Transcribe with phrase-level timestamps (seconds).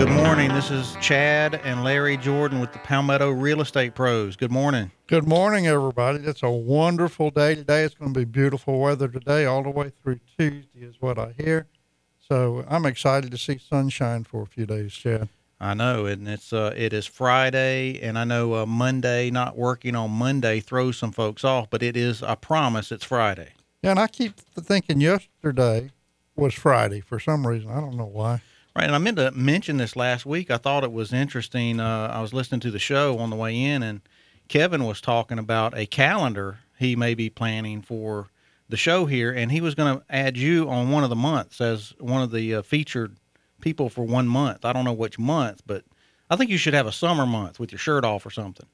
[0.00, 0.54] Good morning.
[0.54, 4.34] This is Chad and Larry Jordan with the Palmetto Real Estate Pros.
[4.34, 4.92] Good morning.
[5.08, 6.24] Good morning, everybody.
[6.24, 7.82] It's a wonderful day today.
[7.82, 11.34] It's going to be beautiful weather today, all the way through Tuesday, is what I
[11.36, 11.66] hear.
[12.18, 15.28] So I'm excited to see sunshine for a few days, Chad.
[15.60, 19.94] I know, and it's uh, it is Friday, and I know uh, Monday not working
[19.94, 22.22] on Monday throws some folks off, but it is.
[22.22, 23.50] I promise, it's Friday.
[23.82, 25.90] Yeah, and I keep thinking yesterday
[26.36, 27.70] was Friday for some reason.
[27.70, 28.40] I don't know why.
[28.76, 30.50] Right, and I meant to mention this last week.
[30.50, 31.80] I thought it was interesting.
[31.80, 34.00] Uh, I was listening to the show on the way in, and
[34.48, 38.28] Kevin was talking about a calendar he may be planning for
[38.68, 41.60] the show here, and he was going to add you on one of the months
[41.60, 43.16] as one of the uh, featured
[43.60, 44.64] people for one month.
[44.64, 45.84] I don't know which month, but
[46.30, 48.66] I think you should have a summer month with your shirt off or something.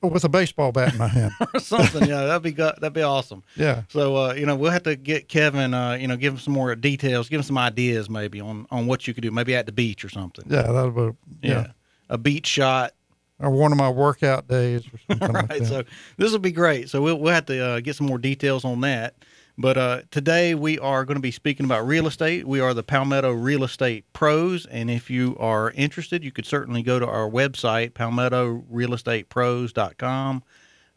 [0.00, 2.08] With a baseball bat in my hand, or something.
[2.08, 2.74] Yeah, that'd be good.
[2.76, 3.42] That'd be awesome.
[3.56, 3.82] Yeah.
[3.88, 5.74] So uh, you know, we'll have to get Kevin.
[5.74, 7.28] Uh, you know, give him some more details.
[7.28, 9.30] Give him some ideas maybe on on what you could do.
[9.30, 10.44] Maybe at the beach or something.
[10.48, 11.50] Yeah, that'll be Yeah.
[11.52, 11.66] yeah.
[12.10, 12.92] A beach shot.
[13.40, 15.60] Or one of my workout days or something like right.
[15.60, 15.66] that.
[15.66, 15.84] So
[16.16, 16.88] this will be great.
[16.90, 19.14] So we'll we'll have to uh, get some more details on that.
[19.60, 22.46] But uh, today we are going to be speaking about real estate.
[22.46, 26.84] We are the Palmetto Real Estate Pros, and if you are interested, you could certainly
[26.84, 30.44] go to our website, palmettorealestatepros.com.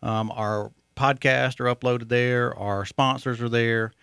[0.04, 2.56] Um, our podcasts are uploaded there.
[2.56, 3.94] Our sponsors are there.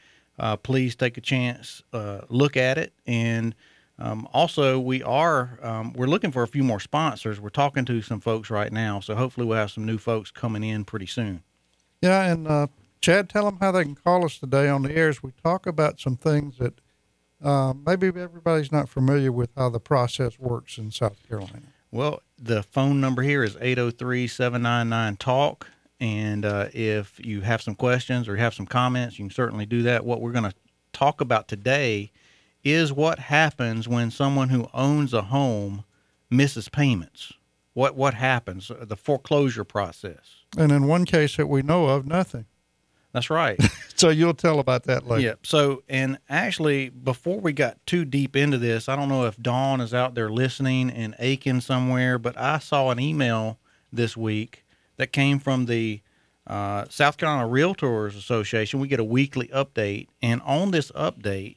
[0.40, 3.54] Uh, please take a chance, uh, look at it, and
[4.00, 7.40] um, also we are um, we're looking for a few more sponsors.
[7.40, 10.64] We're talking to some folks right now, so hopefully we'll have some new folks coming
[10.64, 11.44] in pretty soon.
[12.02, 12.66] Yeah, and uh,
[13.00, 15.66] Chad, tell them how they can call us today on the air as we talk
[15.66, 16.80] about some things that
[17.42, 21.62] uh, maybe everybody's not familiar with how the process works in South Carolina.
[21.90, 25.66] Well, the phone number here is 803 799 TALK.
[26.00, 29.66] And uh, if you have some questions or you have some comments, you can certainly
[29.66, 30.04] do that.
[30.04, 30.54] What we're going to
[30.92, 32.12] talk about today
[32.62, 35.84] is what happens when someone who owns a home
[36.30, 37.32] misses payments.
[37.74, 38.70] What, what happens?
[38.80, 40.44] The foreclosure process.
[40.56, 42.46] And in one case that we know of, nothing.
[43.18, 43.58] That's right.
[43.98, 45.22] So you'll tell about that later.
[45.22, 45.34] Yeah.
[45.42, 49.80] So, and actually, before we got too deep into this, I don't know if Dawn
[49.80, 53.58] is out there listening in Aiken somewhere, but I saw an email
[53.92, 54.64] this week
[54.98, 56.00] that came from the
[56.46, 58.78] uh, South Carolina Realtors Association.
[58.78, 61.56] We get a weekly update, and on this update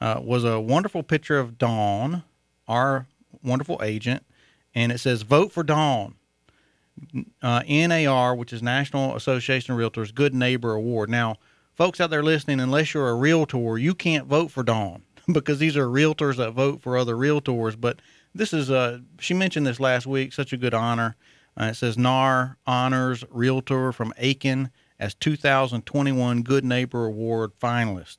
[0.00, 2.24] uh, was a wonderful picture of Dawn,
[2.66, 3.06] our
[3.40, 4.24] wonderful agent,
[4.74, 6.16] and it says, "Vote for Dawn."
[7.42, 11.10] Uh, NAR, which is National Association of Realtors Good Neighbor Award.
[11.10, 11.36] Now,
[11.74, 15.76] folks out there listening, unless you're a realtor, you can't vote for Dawn because these
[15.76, 17.80] are realtors that vote for other realtors.
[17.80, 18.00] But
[18.34, 21.16] this is uh, she mentioned this last week, such a good honor.
[21.60, 24.70] Uh, it says NAR honors realtor from Aiken
[25.00, 28.18] as 2021 Good Neighbor Award finalist.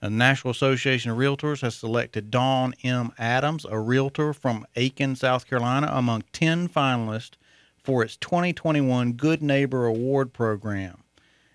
[0.00, 3.12] The National Association of Realtors has selected Dawn M.
[3.18, 7.34] Adams, a realtor from Aiken, South Carolina, among 10 finalists
[7.82, 11.02] for its 2021 Good Neighbor Award program.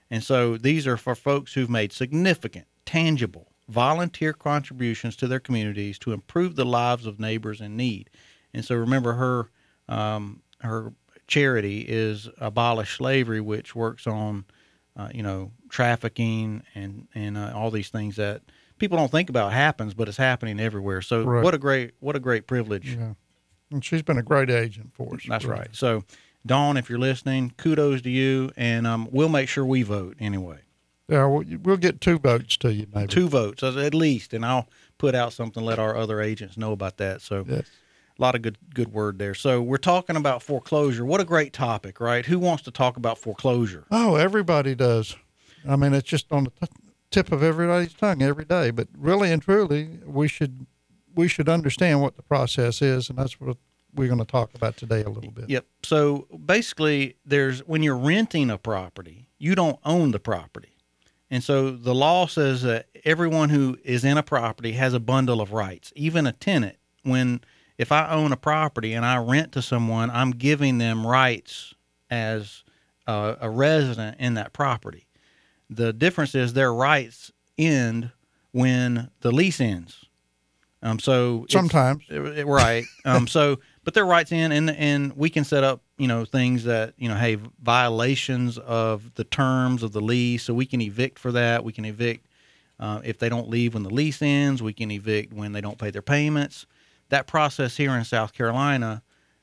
[0.10, 6.00] And so these are for folks who've made significant, tangible, volunteer contributions to their communities
[6.00, 8.10] to improve the lives of neighbors in need.
[8.54, 9.50] And so remember, her
[9.90, 10.94] um, her
[11.28, 14.46] charity is Abolish Slavery, which works on
[14.96, 18.42] uh, you know trafficking and and uh, all these things that
[18.80, 21.02] people don't think about happens, but it's happening everywhere.
[21.02, 21.44] So Right.
[21.44, 22.96] what a great what a great privilege.
[22.96, 23.14] Yeah.
[23.72, 25.22] And she's been a great agent for us.
[25.28, 25.60] That's Really.
[25.60, 25.70] right.
[25.74, 26.04] So,
[26.46, 30.60] Dawn, if you're listening, kudos to you, and um, we'll make sure we vote anyway.
[31.10, 33.08] Yeah, we'll, we'll get two votes to you, maybe.
[33.08, 34.68] Two votes at least, and I'll
[34.98, 37.22] put out something let our other agents know about that.
[37.22, 37.66] So, Yes.
[38.18, 39.34] a lot of good good word there.
[39.34, 41.06] So, we're talking about foreclosure.
[41.06, 42.26] What a great topic, right?
[42.26, 43.86] Who wants to talk about foreclosure?
[43.92, 45.16] Oh, everybody does.
[45.68, 46.74] I mean, it's just on the t-
[47.12, 48.72] tip of everybody's tongue every day.
[48.72, 50.66] But really and truly, we should
[51.18, 53.58] we should understand what the process is, and that's what
[53.94, 55.50] we're going to talk about today a little bit.
[55.50, 55.66] Yep.
[55.84, 60.74] So basically, there's when you're renting a property, you don't own the property.
[61.30, 65.42] And so the law says that everyone who is in a property has a bundle
[65.42, 66.78] of rights, even a tenant.
[67.04, 67.42] When
[67.78, 71.74] if I own a property and I rent to someone, I'm giving them rights
[72.10, 72.64] as
[73.06, 75.08] a, a resident in that property.
[75.70, 78.12] The difference is their rights end
[78.52, 80.06] when the lease ends.
[80.84, 82.04] Um, so Sometimes.
[82.12, 82.86] uh, right.
[83.04, 86.66] Um, so, but their rights in, and and we can set up, you know, things
[86.66, 90.44] that you know, hey, violations of the terms of the lease.
[90.44, 91.64] So we can evict for that.
[91.64, 92.28] We can evict
[92.80, 94.62] uh, if they don't leave when the lease ends.
[94.62, 96.66] We can evict when they don't pay their payments.
[97.10, 99.02] That process here in South Carolina,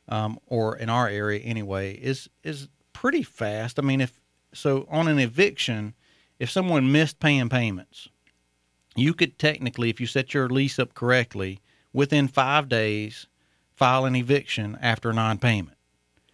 [0.09, 3.79] um, or in our area anyway, is is pretty fast.
[3.79, 4.21] I mean, if
[4.53, 5.95] so, on an eviction,
[6.39, 8.09] if someone missed paying payments,
[8.97, 11.61] you could technically, if you set your lease up correctly,
[11.93, 13.27] within five days,
[13.75, 15.77] file an eviction after non-payment.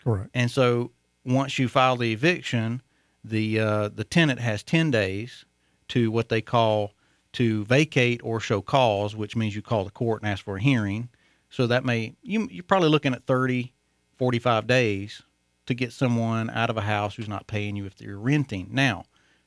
[0.02, 0.30] Correct.
[0.34, 0.92] And so
[1.24, 2.82] once you file the eviction,
[3.22, 5.44] the uh, the tenant has ten days
[5.88, 6.92] to what they call
[7.32, 10.62] to vacate or show cause, which means you call the court and ask for a
[10.62, 11.08] hearing.
[11.50, 13.72] So that may you you're probably looking at 30,
[14.16, 15.22] 45 days
[15.66, 18.68] to get someone out of a house who's not paying you if they're renting.
[18.70, 19.04] Now,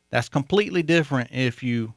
[0.10, 1.94] that's completely different if you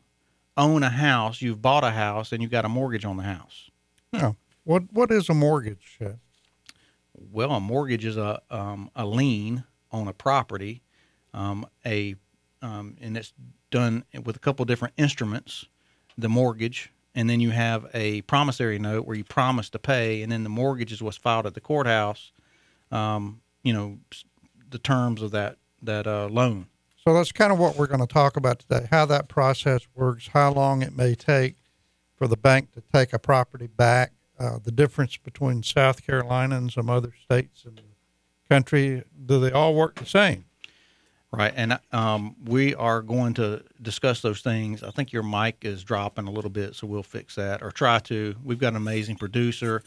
[0.57, 3.71] own a house, you've bought a house and you've got a mortgage on the house.
[4.13, 5.99] Now, what what is a mortgage?
[7.15, 10.83] Well, a mortgage is a um, a lien on a property,
[11.33, 12.17] um, a
[12.63, 13.33] um, and it's
[13.71, 15.67] done with a couple different instruments.
[16.19, 20.33] The mortgage, and then you have a promissory note where you promise to pay, and
[20.33, 22.33] then the mortgage is what's filed at the courthouse.
[22.91, 23.99] Um, you know,
[24.71, 26.69] the terms of that that uh, loan.
[27.07, 28.89] So that's kind of what we're going to talk about today.
[28.91, 31.55] How that process works, how long it may take
[32.17, 34.11] for the bank to take a property back,
[34.41, 37.83] uh, the difference between South Carolina and some other states in the
[38.49, 39.05] country.
[39.25, 40.47] Do they all work the same?
[41.31, 44.83] Right, and um, we are going to discuss those things.
[44.83, 48.01] I think your mic is dropping a little bit, so we'll fix that or try
[48.01, 48.35] to.
[48.43, 49.85] We've got an amazing producer.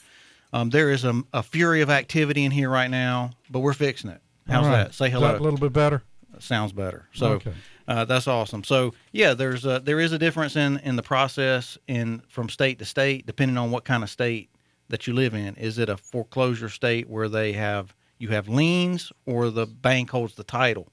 [0.54, 4.10] Um, there is a, a fury of activity in here right now, but we're fixing
[4.10, 4.22] it.
[4.48, 4.84] How's right.
[4.84, 4.94] that?
[4.94, 5.34] Say Is hello.
[5.34, 6.02] that a little bit better?
[6.40, 7.08] Sounds better.
[7.14, 7.54] So Okay.
[7.88, 8.64] uh, that's awesome.
[8.64, 12.80] So yeah, there's a, there is a difference in in the process in from state
[12.80, 14.50] to state, depending on what kind of state
[14.90, 15.56] that you live in.
[15.56, 20.36] Is it a foreclosure state where they have you have liens, or the bank holds
[20.36, 20.92] the title?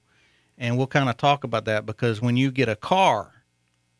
[0.58, 3.32] And we'll kind of talk about that because when you get a car,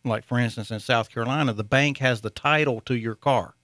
[0.04, 3.54] like for instance in South Carolina, the bank has the title to your car,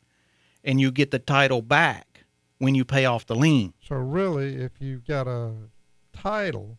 [0.65, 2.25] and you get the title back
[2.59, 3.73] when you pay off the lien.
[3.89, 5.53] So really, if you've got a
[6.13, 6.79] title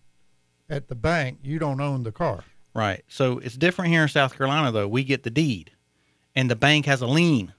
[0.69, 2.43] at the bank, you don't own the car.
[2.73, 3.03] Right.
[3.07, 4.87] So it's different here in South Carolina, though.
[4.87, 5.71] We get the deed,
[6.35, 7.53] and the bank has a lien.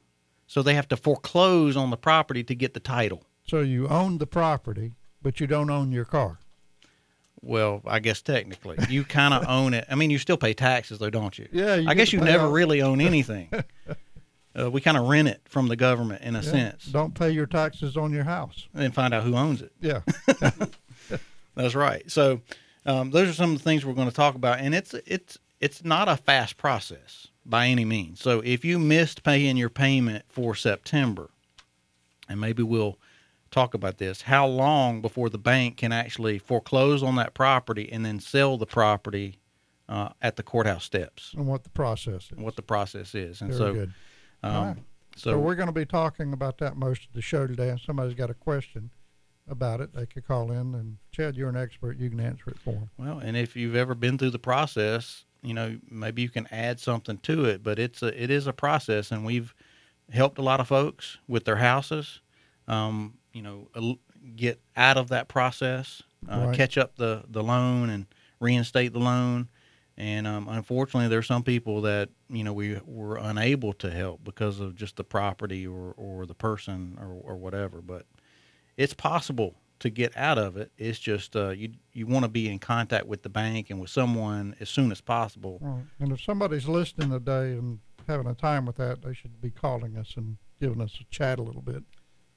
[0.47, 3.25] So they have to foreclose on the property to get the title.
[3.47, 4.93] So you own the property,
[5.23, 6.39] but you don't own your car.
[7.41, 9.87] Well, I guess technically, you kind of own it.
[9.91, 11.49] I mean, you still pay taxes, though, don't you?
[11.53, 13.49] Yeah, you I guess you never all- really own anything.
[14.59, 16.51] uh, we kind of rent it from the government in a Yeah.
[16.51, 18.67] sense Don't pay your taxes on your house.
[18.75, 19.73] and find out who owns it.
[19.81, 20.01] Yeah.
[21.55, 22.11] That's right.
[22.11, 22.41] So
[22.87, 25.39] um, those are some of the things we're going to talk about, and it's it's
[25.61, 28.21] it's not a fast process by any means.
[28.21, 31.31] So if you missed paying your payment for September,
[32.29, 32.99] and maybe we'll
[33.51, 38.05] talk about this, how long before the bank can actually foreclose on that property and
[38.05, 39.39] then sell the property
[39.89, 41.33] uh, at the courthouse steps?
[41.37, 42.39] and what the process is.
[42.39, 43.93] What the process is, and Very so good.
[44.43, 44.77] um, right.
[45.17, 47.69] So, so we're going to be talking about that most of the show today.
[47.69, 48.91] If somebody's got a question
[49.49, 50.75] about it, they could call in.
[50.75, 51.99] And Chad, you're an expert.
[51.99, 52.91] You can answer it for them.
[52.97, 56.81] Well, and if you've ever been through the process, you know, maybe you can add
[56.81, 59.55] something to it, but it's a it is a process and we've
[60.11, 62.21] helped a lot of folks with their houses
[62.69, 63.69] um, you know,
[64.37, 66.57] get out of that process, uh, Right.
[66.57, 68.07] catch up the the loan and
[68.41, 69.49] reinstate the loan.
[69.97, 74.25] And um, unfortunately, there are some people that you know we were unable to help
[74.25, 77.81] because of just the property or, or the person or, or whatever.
[77.81, 78.07] But
[78.77, 80.71] it's possible to get out of it.
[80.79, 83.91] It's just uh, you you want to be in contact with the bank and with
[83.91, 85.59] someone as soon as possible.
[85.61, 85.85] Right.
[86.01, 89.97] And if somebody's listening today and having a time with that, they should be calling
[89.97, 91.83] us and giving us a chat a little bit,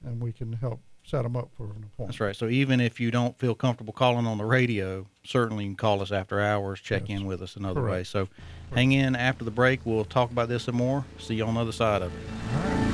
[0.04, 1.92] and we can help set them up for an appointment.
[2.10, 2.36] That's right.
[2.36, 6.02] So even if you don't feel comfortable calling on the radio, certainly you can call
[6.02, 7.20] us after hours, check Yes.
[7.22, 7.90] in with us another way.
[8.04, 8.08] Correct.
[8.08, 8.28] So
[8.74, 9.80] hang in after the break.
[9.86, 11.06] We'll talk about this some more.
[11.18, 12.87] See you on the other side of it.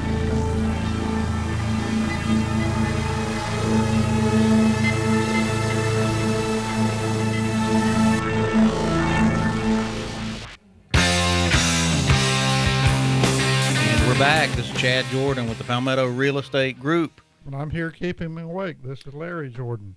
[14.84, 17.22] Chad Jordan with the Palmetto Real Estate Group.
[17.46, 18.84] And I'm here keeping me awake.
[18.84, 19.96] This is Larry Jordan,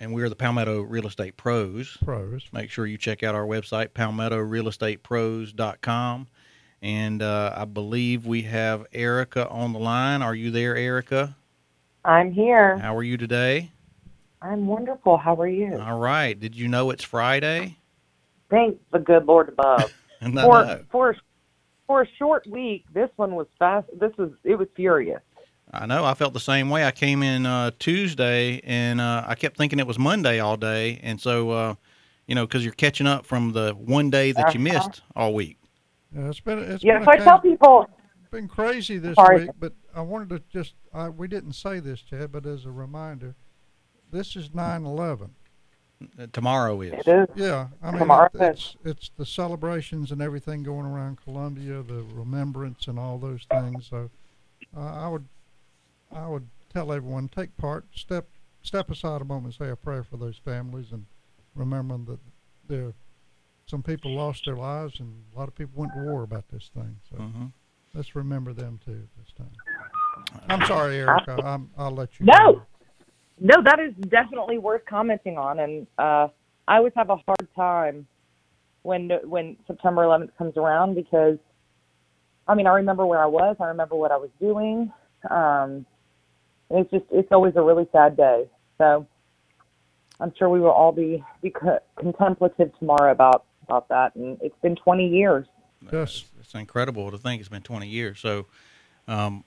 [0.00, 1.98] And we're the Palmetto Real Estate Pros.
[2.02, 2.48] pros.
[2.50, 6.26] Make sure you check out our website, palmettorealestatepros.com.
[6.80, 10.22] And uh, I believe we have Erica on the line.
[10.22, 11.36] Are you there, Erica?
[12.02, 12.78] I'm here.
[12.78, 13.72] How are you today?
[14.40, 15.18] I'm wonderful.
[15.18, 15.78] How are you?
[15.78, 16.40] All right.
[16.40, 17.76] Did you know it's Friday?
[18.48, 19.92] Thank the good Lord above.
[20.22, 20.80] No, for no.
[20.90, 21.14] for
[21.86, 23.88] for a short week, this one was fast.
[23.98, 25.20] This was it was furious.
[25.72, 26.04] I know.
[26.04, 26.84] I felt the same way.
[26.84, 31.00] I came in uh, Tuesday and uh, I kept thinking it was Monday all day.
[31.02, 31.74] And so, uh,
[32.26, 34.74] you know, because you're catching up from the one day that you Uh-huh.
[34.76, 35.58] missed all week.
[36.14, 37.86] Yeah, it's been it's Yes, been, I a tell kind people.
[38.30, 39.42] been crazy this Sorry.
[39.42, 42.70] week, but I wanted to just I, we didn't say this, Chad, but as a
[42.70, 43.34] reminder,
[44.12, 45.30] this is 9/11.
[46.32, 46.92] Tomorrow is.
[47.06, 47.28] It is.
[47.36, 52.04] Yeah, I mean Tomorrow it- it's it's the celebrations and everything going around Columbia, the
[52.14, 53.86] remembrance and all those things.
[53.88, 54.10] So
[54.76, 55.26] uh, I would
[56.12, 58.26] I would tell everyone take part, step
[58.62, 61.06] step aside a moment, and say a prayer for those families, and
[61.54, 62.20] remember that
[62.68, 62.92] there
[63.66, 66.70] some people lost their lives, and a lot of people went to war about this
[66.74, 66.96] thing.
[67.10, 67.52] So Mhm.
[67.94, 69.50] let's remember them too this time.
[70.48, 71.40] I'm sorry, Erica.
[71.44, 72.26] I'm, I'll let you.
[72.26, 72.52] No.
[72.54, 72.62] go.
[73.40, 76.28] No, that is definitely worth commenting on, and uh,
[76.68, 78.06] I always have a hard time
[78.82, 81.38] when when September 11th comes around because,
[82.46, 84.92] I mean, I remember where I was, I remember what I was doing.
[85.28, 85.84] Um,
[86.70, 88.48] it's just it's always a really sad day.
[88.78, 89.06] So
[90.20, 91.52] I'm sure we will all be be
[91.96, 94.14] contemplative tomorrow about about that.
[94.14, 95.46] And it's been 20 years.
[95.92, 96.24] Yes.
[96.40, 98.20] It's incredible to think it's been 20 years.
[98.20, 98.46] So,
[99.08, 99.44] um,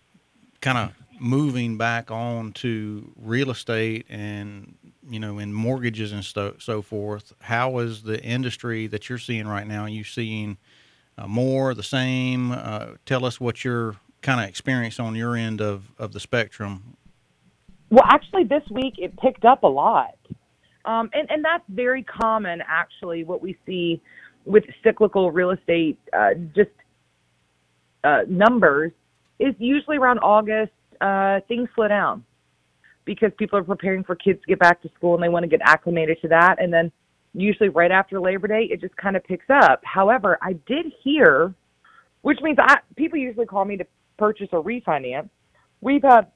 [0.62, 4.76] kind of moving back on to real estate and
[5.10, 7.34] you know in mortgages and so so forth.
[7.42, 9.84] How is the industry that you're seeing right now?
[9.84, 10.58] Are you seeing
[11.18, 12.52] uh, more, the same?
[12.52, 16.98] Uh, tell us what your kind of experience on your end of of the spectrum.
[17.90, 20.18] Well, actually, this week it picked up a lot.
[20.86, 24.02] Um, and, and that's very common, actually, what we see
[24.46, 26.70] with cyclical real estate, uh, just
[28.06, 28.94] uh, numbers,
[29.39, 32.24] is usually around August, uh, things slow down
[33.06, 35.48] because people are preparing for kids to get back to school and they want to
[35.48, 36.56] get acclimated to that.
[36.60, 36.91] And then
[37.34, 39.82] usually right after Labor Day, it just kind of picks up.
[39.84, 41.53] However, I did hear,
[42.22, 43.86] which means I, people usually call me to
[44.17, 45.29] purchase or refinance.
[45.82, 46.27] We've had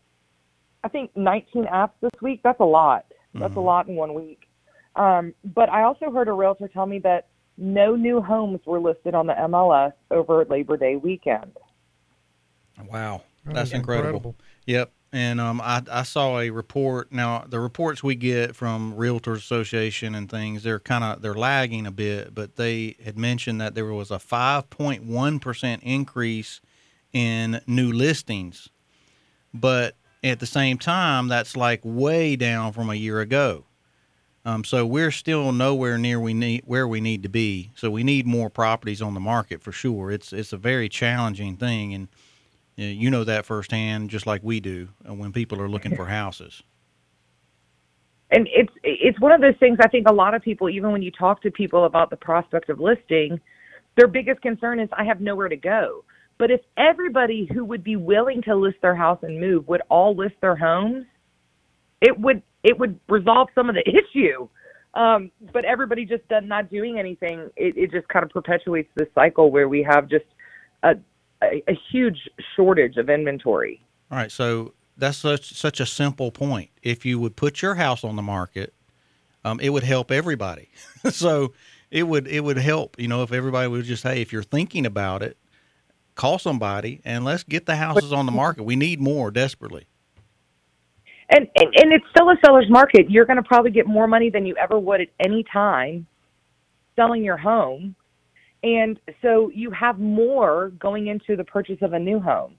[0.83, 2.41] I think 19 apps this week.
[2.43, 3.05] That's a lot.
[3.35, 3.65] That's a Mhm.
[3.65, 4.47] lot in one week.
[4.95, 7.27] Um, but I also heard a realtor tell me that
[7.57, 11.55] no new homes were listed on the MLS over Labor Day weekend.
[12.89, 14.35] Wow, that's is incredible.
[14.65, 14.91] Yep.
[15.13, 17.11] And um, I, I saw a report.
[17.11, 21.85] Now the reports we get from Realtors Association and things, they're kind of they're lagging
[21.85, 26.61] a bit, but they had mentioned that there was a 5.1 percent increase
[27.11, 28.69] in new listings,
[29.53, 33.65] but at the same time, that's like way down from a year ago.
[34.43, 37.71] Um, so we're still nowhere near we need where we need to be.
[37.75, 40.09] So we need more properties on the market for sure.
[40.09, 42.07] It's it's a very challenging thing, and
[42.85, 46.63] you know, that firsthand, just like we do uh, when people are looking for houses.
[48.31, 51.01] And it's it's one of those things I think a lot of people, even when
[51.01, 53.39] you talk to people about the prospect of listing,
[53.97, 56.05] their biggest concern is I have nowhere to go.
[56.37, 60.15] But if everybody who would be willing to list their house and move would all
[60.15, 61.05] list their homes,
[62.01, 64.47] it would it would resolve some of the issue.
[64.93, 67.49] Um, but everybody just does not doing anything.
[67.55, 70.25] It, it just kind of perpetuates this cycle where we have just
[70.83, 70.95] a,
[71.43, 73.81] a, a huge shortage of inventory.
[74.09, 76.69] All right, so that's such such a simple point.
[76.83, 78.73] If you would put your house on the market,
[79.43, 80.69] um, it would help everybody.
[81.09, 81.53] so
[81.89, 82.99] it would it would help.
[82.99, 85.37] You know, if everybody would just hey, if you're thinking about it,
[86.15, 88.63] call somebody and let's get the houses on the market.
[88.63, 89.87] We need more desperately.
[91.29, 93.09] And, and and it's still a seller's market.
[93.09, 96.05] You're going to probably get more money than you ever would at any time
[96.95, 97.95] selling your home.
[98.63, 102.55] And so you have more going into the purchase of a new home.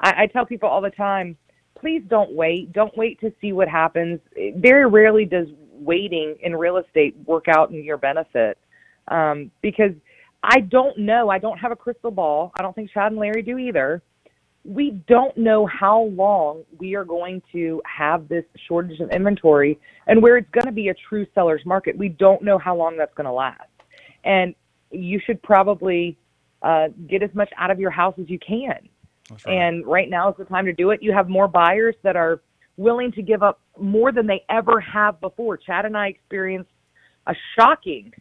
[0.00, 1.36] I, I tell people all the time,
[1.78, 2.72] please don't wait.
[2.72, 4.20] Don't wait to see what happens.
[4.56, 8.56] Very rarely does waiting in real estate work out in your benefit
[9.08, 9.92] um, because
[10.42, 11.28] I don't know.
[11.28, 12.52] I don't have a crystal ball.
[12.58, 14.02] I don't think Chad and Larry do either
[14.64, 20.22] we don't know how long we are going to have this shortage of inventory and
[20.22, 21.96] where it's going to be a true seller's market.
[21.96, 23.62] We don't know how long that's going to last.
[24.24, 24.54] And
[24.92, 26.16] you should probably
[26.62, 28.88] uh, get as much out of your house as you can.
[29.30, 29.46] Right.
[29.46, 31.02] And right now is the time to do it.
[31.02, 32.40] You have more buyers that are
[32.76, 35.56] willing to give up more than they ever have before.
[35.56, 36.70] Chad and I experienced
[37.26, 38.12] a shocking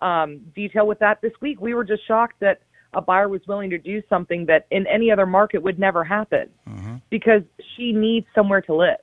[0.00, 1.60] um, detail with that this week.
[1.60, 2.60] We were just shocked that
[2.92, 6.48] a buyer was willing to do something that in any other market would never happen
[6.68, 7.00] Mhm.
[7.10, 7.42] because
[7.74, 8.98] she needs somewhere to live.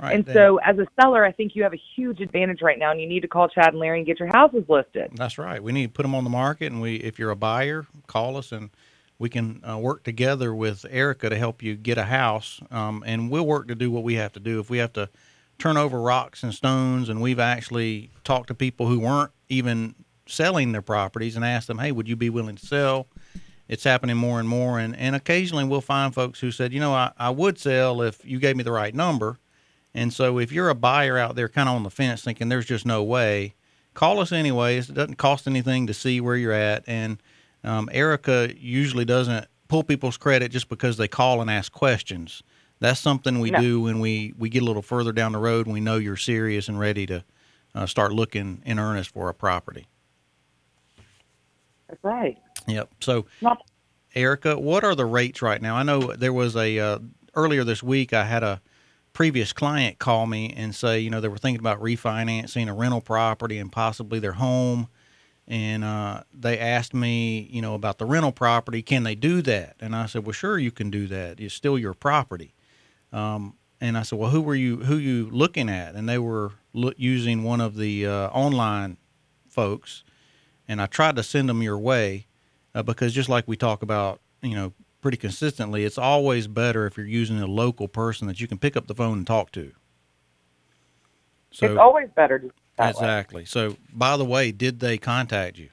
[0.00, 2.78] Right, and then- so, as a seller, I think you have a huge advantage right
[2.78, 5.10] now, and you need to call Chad and Larry and get your houses listed.
[5.14, 5.62] That's right.
[5.62, 8.36] We need to put them on the market, and we, if you're a buyer, call
[8.36, 8.70] us, and
[9.18, 12.60] we can uh, work together with Erica to help you get a house.
[12.70, 14.60] Um, and we'll work to do what we have to do.
[14.60, 15.08] If we have to
[15.58, 19.94] turn over rocks and stones, and we've actually talked to people who weren't even
[20.26, 23.06] selling their properties and asked them, "Hey, would you be willing to sell?"
[23.68, 26.92] It's happening more and more, and and occasionally we'll find folks who said, "You know,
[26.92, 29.38] I, I would sell if you gave me the right number."
[29.96, 32.66] And so, if you're a buyer out there, kind of on the fence, thinking there's
[32.66, 33.54] just no way,
[33.94, 34.90] call us anyways.
[34.90, 36.84] It doesn't cost anything to see where you're at.
[36.86, 37.20] And
[37.64, 42.42] um, Erica usually doesn't pull people's credit just because they call and ask questions.
[42.78, 43.60] That's something we No.
[43.60, 46.16] do when we, we get a little further down the road and we know you're
[46.16, 47.24] serious and ready to
[47.74, 49.88] uh, start looking in earnest for a property.
[51.88, 52.36] That's right.
[52.66, 52.90] Yep.
[53.00, 53.62] So, Not
[54.14, 55.76] Erica, what are the rates right now?
[55.76, 56.98] I know there was a uh,
[57.34, 58.12] earlier this week.
[58.12, 58.60] I had a
[59.16, 63.00] previous client call me and say, you know, they were thinking about refinancing a rental
[63.00, 64.88] property and possibly their home.
[65.48, 68.82] And uh, they asked me, you know, about the rental property.
[68.82, 69.76] Can they do that?
[69.80, 71.40] And I said, well, sure, you can do that.
[71.40, 72.52] It's still your property.
[73.10, 74.84] Um, and I said, well, who were you?
[74.84, 75.94] Who you looking at?
[75.94, 78.98] And they were lo- using one of the uh, online
[79.48, 80.04] folks.
[80.68, 82.26] And I tried to send them your way
[82.74, 86.96] uh, because just like we talk about, you know, pretty consistently, it's always better if
[86.96, 89.72] you're using a local person that you can pick up the phone and talk to.
[91.50, 92.90] So it's always better to it way.
[92.90, 93.44] exactly.
[93.44, 95.70] So by the way, did they contact you?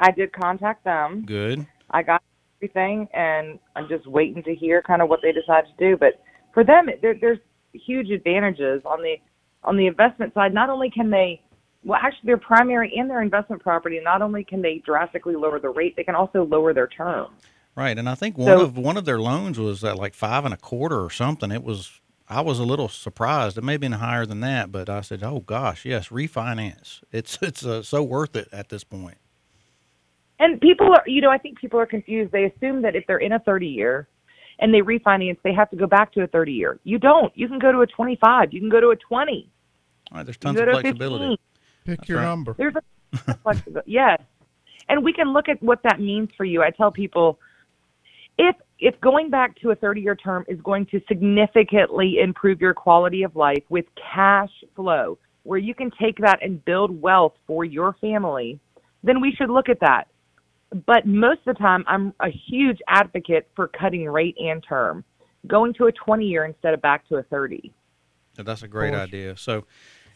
[0.00, 1.24] I did contact them.
[1.26, 1.66] Good.
[1.90, 2.22] I got
[2.58, 5.96] everything, and I'm just waiting to hear kind of what they decide to do.
[5.96, 6.22] But
[6.54, 7.38] for them, there, there's
[7.72, 9.16] huge advantages on the
[9.64, 10.54] on the investment side.
[10.54, 11.42] Not only can they,
[11.84, 14.00] well, actually, their primary and their investment property.
[14.02, 17.28] Not only can they drastically lower the rate, they can also lower their term.
[17.76, 20.44] Right, and I think one So- of one of their loans was at like five
[20.44, 21.50] and a quarter or something.
[21.52, 23.56] It was I was a little surprised.
[23.56, 27.02] It may have been higher than that, but I said, "Oh gosh, yes, refinance.
[27.12, 29.18] It's it's uh, so worth it at this point."
[30.40, 32.30] And people are, you know, I think people are confused.
[32.32, 34.06] They assume that if they're in a 30 year
[34.60, 36.78] and they refinance, they have to go back to a 30 year.
[36.84, 37.36] You don't.
[37.36, 38.52] You can go to a 25.
[38.52, 39.50] You can go to a 20.
[40.12, 41.36] All right, there's tons of to flexibility.
[41.86, 41.96] 15.
[41.96, 42.24] Pick your right.
[42.24, 42.54] number.
[42.56, 43.90] There's a flexibility.
[43.90, 44.20] Yes.
[44.88, 46.62] And we can look at what that means for you.
[46.62, 47.40] I tell people
[48.38, 52.74] if if going back to a 30 year term is going to significantly improve your
[52.74, 57.64] quality of life with cash flow, where you can take that and build wealth for
[57.64, 58.60] your family,
[59.02, 60.04] then we should look at that.
[60.86, 65.02] But most of the time, I'm a huge advocate for cutting rate and term,
[65.46, 67.72] going to a 20 year instead of back to a 30.
[68.36, 69.02] That's a great course.
[69.02, 69.36] idea.
[69.36, 69.64] So,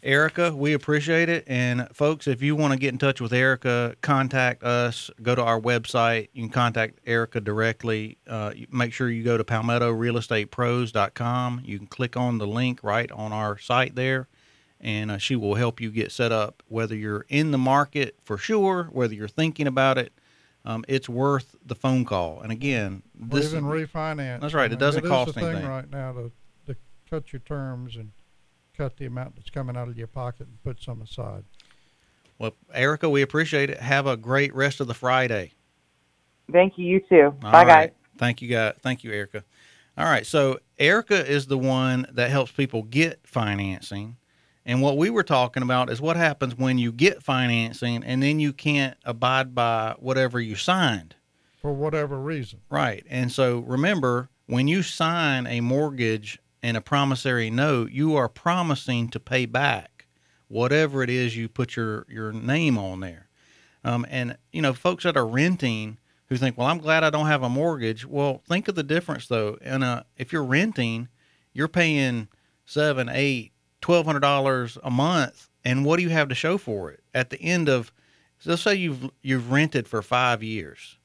[0.02, 1.44] Erica, we appreciate it.
[1.46, 5.10] And folks, if you want to get in touch with Erica, contact us.
[5.22, 6.28] Go to our website.
[6.32, 8.18] You can contact Erica directly.
[8.26, 11.62] Uh, make sure you go to palmettorealestatepros.com.
[11.64, 14.26] You can click on the link right on our site there,
[14.80, 16.64] and uh, she will help you get set up.
[16.66, 20.12] Whether you're in the market for sure, whether you're thinking about it,
[20.64, 22.40] um, it's worth the phone call.
[22.40, 24.40] And again, Or this even refinance.
[24.40, 25.64] That's right, it doesn't is cost anything.
[25.66, 26.32] right now to,
[26.66, 26.76] to
[27.08, 28.10] cut your terms and
[28.76, 31.44] cut the amount that's coming out of your pocket and put some aside.
[32.38, 33.78] well, Erica, we appreciate it.
[33.80, 35.52] Have a great rest of the Friday.
[36.50, 36.86] Thank you.
[36.86, 37.34] You too.
[37.44, 37.90] All Bye, guys.
[38.18, 38.74] Thank you, guys.
[38.82, 39.44] Thank you, Erica.
[39.96, 40.26] All right.
[40.26, 44.16] So Erica is the one that helps people get financing.
[44.64, 48.38] And what we were talking about is what happens when you get financing and then
[48.38, 51.16] you can't abide by whatever you signed.
[51.60, 52.60] For whatever reason.
[52.70, 53.04] Right.
[53.08, 59.08] And so remember, when you sign a mortgage and a promissory note, you are promising
[59.10, 60.06] to pay back
[60.48, 63.28] whatever it is you put your, your name on there.
[63.84, 67.26] Um, and, you know, folks that are renting who think, well, I'm glad I don't
[67.26, 68.06] have a mortgage.
[68.06, 69.58] Well, think of the difference, though.
[69.60, 71.08] And if you're renting,
[71.52, 72.28] you're paying
[72.64, 76.90] seven, eight, twelve hundred dollars a month, and what do you have to show for
[76.90, 77.92] it at the end of?
[78.44, 80.96] Let's say you've you've rented for five years,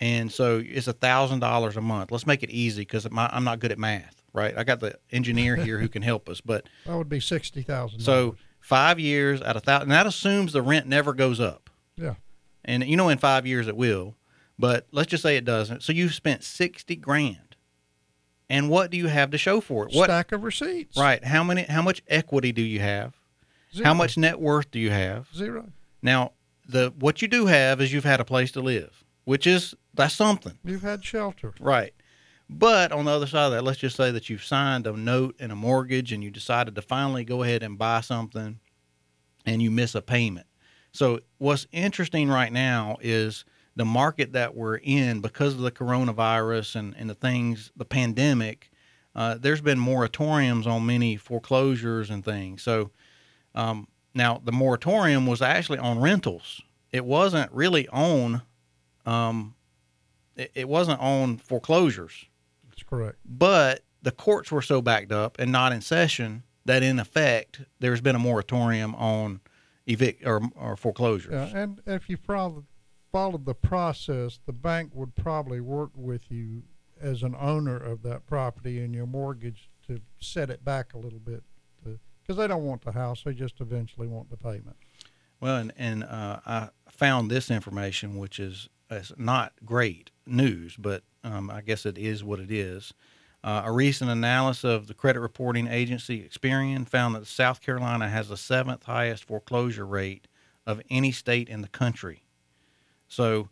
[0.00, 2.10] and so it's a thousand dollars a month.
[2.10, 4.56] Let's make it easy because I'm not good at math, right?
[4.56, 8.00] I got the engineer here who can help us, but That would be sixty thousand.
[8.00, 9.88] so five years at a thousand.
[9.90, 11.70] That assumes the rent never goes up.
[11.96, 12.14] Yeah.
[12.64, 14.14] And you know, in five years it will,
[14.58, 15.82] but let's just say it doesn't.
[15.82, 17.56] So you've spent sixty grand,
[18.48, 19.94] and what do you have to show for it?
[19.94, 20.96] What stack of receipts.
[20.96, 21.24] right?
[21.24, 21.62] How many?
[21.62, 23.14] How much equity do you have?
[23.74, 23.86] Zero.
[23.86, 25.28] How much net worth do you have?
[25.34, 25.70] Zero.
[26.02, 26.32] Now,
[26.68, 30.14] the what you do have is you've had a place to live, which is that's
[30.14, 30.58] something.
[30.64, 31.54] You've had shelter.
[31.58, 31.94] Right.
[32.58, 35.36] But on the other side of that, let's just say that you've signed a note
[35.38, 38.60] and a mortgage and you decided to finally go ahead and buy something
[39.46, 40.46] and you miss a payment.
[40.92, 46.76] So, what's interesting right now is the market that we're in because of the coronavirus
[46.76, 48.70] and, and the things, the pandemic,
[49.16, 52.62] uh, there's been moratoriums on many foreclosures and things.
[52.62, 52.90] So,
[53.54, 56.60] um, now the moratorium was actually on rentals,
[56.92, 58.42] it wasn't really on.
[59.06, 59.54] Um,
[60.36, 62.26] it, it wasn't on foreclosures
[62.72, 63.18] That's correct.
[63.24, 68.00] but the courts were so backed up and not in session that in effect there's
[68.00, 69.40] been a moratorium on
[69.86, 72.64] evict or, or foreclosures Yeah, and if you followed
[73.10, 76.62] followed the process, the bank would probably work with you
[77.00, 81.18] as an owner of that property and your mortgage to set it back a little
[81.18, 81.42] bit,
[81.84, 84.76] because they don't want the house; they just eventually want the payment.
[85.40, 91.02] well and, and uh, i found this information which is, is not great news but
[91.24, 92.94] um, i guess it is what it is
[93.44, 98.28] uh, a recent analysis of the credit reporting agency experian found that south carolina has
[98.28, 100.28] the seventh highest foreclosure rate
[100.66, 102.24] of any state in the country
[103.08, 103.48] so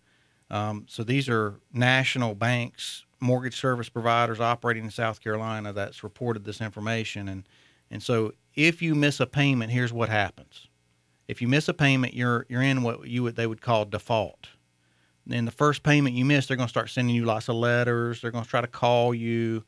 [0.50, 6.44] Um, so these are national banks mortgage service providers operating in South Carolina that's reported
[6.44, 7.44] this information, and
[7.90, 10.68] and so if you miss a payment, here's what happens.
[11.28, 14.48] If you miss a payment, you're you're in what you would they would call default.
[15.26, 18.20] Then the first payment you miss, they're going to start sending you lots of letters.
[18.20, 19.64] They're going to try to call you.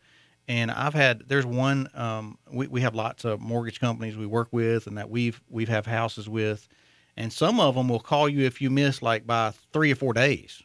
[0.49, 4.49] And I've had there's one um, we we have lots of mortgage companies we work
[4.51, 6.69] with and that we've we've have houses with,
[7.17, 10.13] and some of them will call you if you miss like by three or four
[10.13, 10.61] days.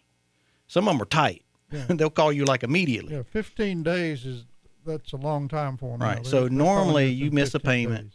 [0.65, 1.43] Some of them are tight.
[1.71, 1.85] Yeah.
[1.89, 3.13] They'll call you like immediately.
[3.13, 4.45] Yeah, 15 days is
[4.85, 6.01] that's a long time for them.
[6.07, 8.13] Right, so normally you miss a payment.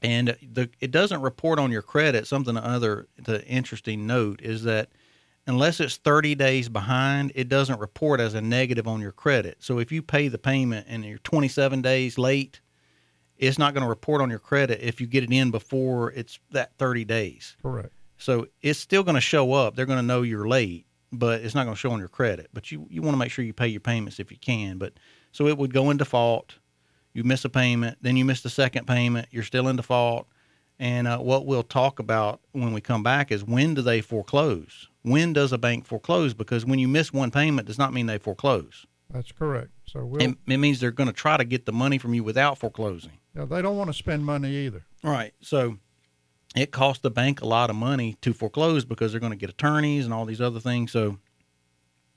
[0.00, 2.26] and the it doesn't report on your credit.
[2.28, 4.90] Something other the interesting note is that
[5.48, 9.56] unless it's 30 days behind, it doesn't report as a negative on your credit.
[9.60, 12.60] So if you pay the payment and you're 27 days late,
[13.38, 16.38] it's not going to report on your credit if you get it in before it's
[16.50, 17.56] that 30 days.
[17.62, 17.90] Correct.
[18.18, 19.74] So it's still going to show up.
[19.74, 22.48] They're going to know you're late, but it's not going to show on your credit.
[22.52, 24.76] But you you want to make sure you pay your payments if you can.
[24.76, 24.94] But
[25.32, 26.56] so it would go in default.
[27.14, 29.28] You miss a payment, then you miss the second payment.
[29.30, 30.26] You're still in default.
[30.80, 34.88] And uh, what we'll talk about when we come back is when do they foreclose?
[35.02, 36.34] When does a bank foreclose?
[36.34, 38.86] Because when you miss one payment, does not mean they foreclose.
[39.10, 39.70] That's correct.
[39.86, 42.22] So we'll, It, it means they're going to try to get the money from you
[42.22, 43.12] without foreclosing.
[43.34, 44.84] yeah, they don't want to spend money either.
[45.02, 45.32] Right.
[45.40, 45.78] So
[46.54, 49.50] it costs the bank a lot of money to foreclose because they're going to get
[49.50, 50.92] attorneys and all these other things.
[50.92, 51.18] So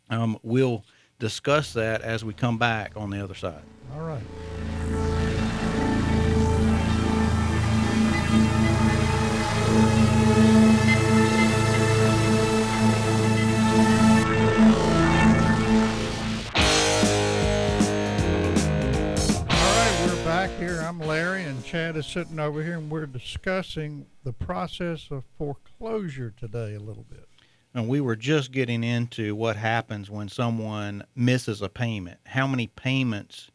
[0.10, 0.84] um, we'll
[1.17, 3.63] discuss that as we come back on the other side.
[3.93, 4.21] All right.
[20.91, 26.34] I'm Larry, and Chad is sitting over here, and we're discussing the process of foreclosure
[26.38, 27.30] today a little bit.
[27.73, 32.19] And we were just getting into what happens when someone misses a payment.
[32.25, 33.51] How many payments?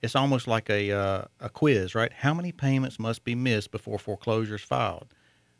[0.00, 2.12] It's almost like a uh, a quiz, right?
[2.12, 5.08] How many payments must be missed before foreclosure is filed?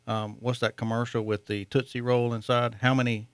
[0.06, 2.76] Um, what's that commercial with the Tootsie Roll inside?
[2.82, 3.26] How many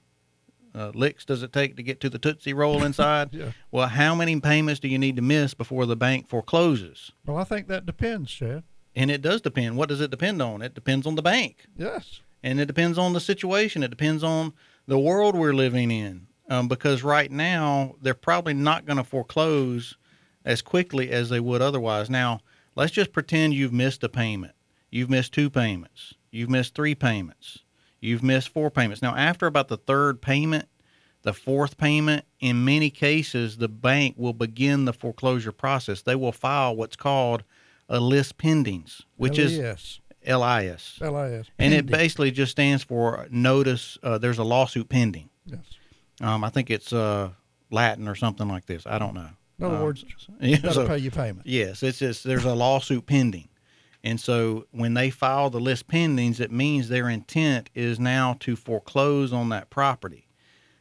[0.74, 3.30] uh, licks does it take to get to the Tootsie Roll inside?
[3.32, 3.52] Yeah.
[3.70, 7.12] Well, how many payments do you need to miss before the bank forecloses?
[7.26, 8.64] Well, I think that depends, Chad.
[8.94, 9.76] And it does depend.
[9.76, 10.60] What does it depend on?
[10.62, 12.20] It depends on the bank Yes.
[12.42, 13.82] and it depends on the situation.
[13.82, 14.52] It depends on
[14.86, 16.26] the world we're living in.
[16.48, 19.96] Um, because right now they're probably not going to foreclose
[20.44, 22.10] as quickly as they would otherwise.
[22.10, 22.40] Now,
[22.74, 24.52] let's just pretend you've missed a payment.
[24.90, 26.12] You've missed two payments.
[26.30, 27.60] You've missed three payments.
[28.02, 29.00] You've missed four payments.
[29.00, 30.66] Now, after about the third payment,
[31.22, 36.02] the fourth payment, in many cases, the bank will begin the foreclosure process.
[36.02, 37.44] They will file what's called
[37.88, 40.00] a lis pendens, which is LES.
[40.26, 41.46] LIS LIS.
[41.58, 43.98] and it basically just stands for notice.
[44.02, 45.30] Uh, there's a lawsuit pending.
[45.46, 45.60] Yes.
[46.20, 47.30] Um, I think it's uh,
[47.70, 48.84] Latin or something like this.
[48.86, 49.28] I don't know.
[49.58, 50.04] In other Um, words,
[50.40, 51.46] yeah, you so- pay your payment.
[51.46, 53.48] yes, it's just there's a lawsuit pending,
[54.04, 58.56] and so when they file the lis pendens, it means their intent is now to
[58.56, 60.28] foreclose on that property.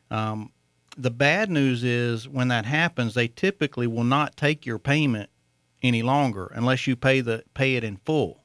[0.09, 0.51] Um,
[0.97, 5.29] the bad news is when that happens, they typically will not take your payment
[5.81, 8.43] any longer unless you pay the pay it in full.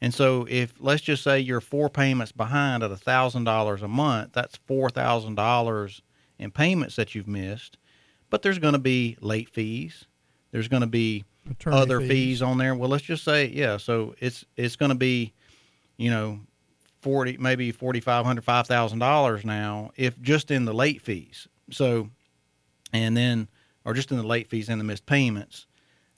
[0.00, 4.32] And so if let's just say you're four payments behind at thousand dollars a month,
[4.32, 6.02] that's four thousand dollars
[6.38, 7.76] in payments that you've missed.
[8.30, 10.06] But there's going to be late fees.
[10.52, 12.42] There's going to be Attorney other fees.
[12.42, 12.74] on there.
[12.74, 13.76] Well, let's just say yeah.
[13.76, 15.32] So it's it's going to be,
[15.96, 16.40] you know,
[17.00, 21.48] forty maybe forty five hundred five thousand dollars now if just in the late fees.
[21.70, 22.10] So,
[22.92, 23.48] and then
[23.84, 25.66] or just in the late fees and the missed payments.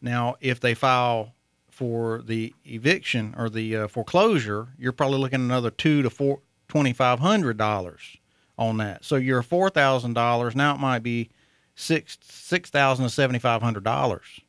[0.00, 1.34] Now, if they file
[1.68, 6.40] for the eviction or the uh, foreclosure, you're probably looking at another two to four
[6.68, 8.16] twenty five hundred dollars
[8.58, 9.04] on that.
[9.04, 10.74] So you're four thousand dollars now.
[10.74, 11.30] It might be
[11.74, 14.40] six six thousand to seventy five hundred dollars.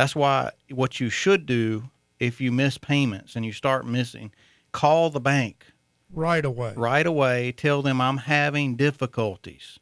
[0.00, 4.32] That's why what you should do if you miss payments and you start missing,
[4.72, 5.66] call the bank
[6.10, 6.72] right away.
[6.74, 7.52] right away.
[7.52, 9.78] Tell them I'm having difficulties.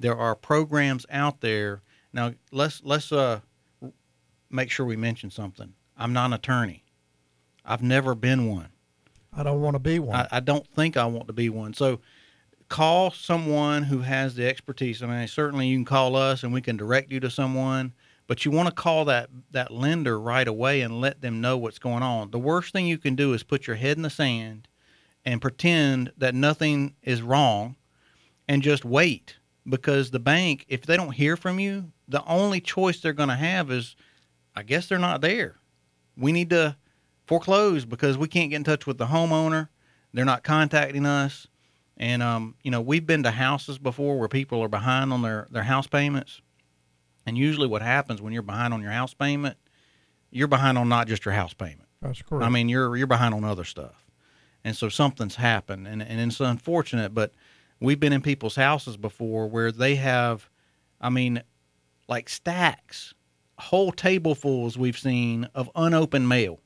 [0.00, 1.82] There are programs out there.
[2.14, 3.40] Now let's let's uh
[4.48, 5.74] make sure we mention something.
[5.98, 6.82] I'm not an attorney.
[7.62, 8.70] I've never been one.
[9.36, 10.16] I don't want to be one.
[10.16, 11.74] I, I don't think I want to be one.
[11.74, 12.00] So
[12.70, 15.02] call someone who has the expertise.
[15.02, 17.92] I mean, certainly you can call us and we can direct you to someone,
[18.28, 21.80] but you want to call that that lender right away and let them know what's
[21.80, 22.30] going on.
[22.30, 24.68] The worst thing you can do is put your head in the sand
[25.24, 27.74] and pretend that nothing is wrong
[28.46, 29.36] and just wait
[29.68, 33.34] because the bank if they don't hear from you, the only choice they're going to
[33.34, 33.96] have is
[34.54, 35.56] I guess they're not there.
[36.16, 36.76] We need to
[37.26, 39.68] foreclose because we can't get in touch with the homeowner.
[40.12, 41.48] They're not contacting us.
[41.96, 45.48] And um, you know, we've been to houses before where people are behind on their,
[45.50, 46.42] their house payments.
[47.28, 49.58] And usually, what happens when you're behind on your house payment,
[50.30, 51.86] you're behind on not just your house payment.
[52.00, 52.42] That's correct.
[52.42, 54.06] I mean, you're you're behind on other stuff,
[54.64, 57.12] and so something's happened, and and it's unfortunate.
[57.12, 57.34] But
[57.80, 60.48] we've been in people's houses before where they have,
[61.02, 61.42] I mean,
[62.08, 63.12] like stacks,
[63.58, 66.60] whole tablefuls we've seen of unopened mail,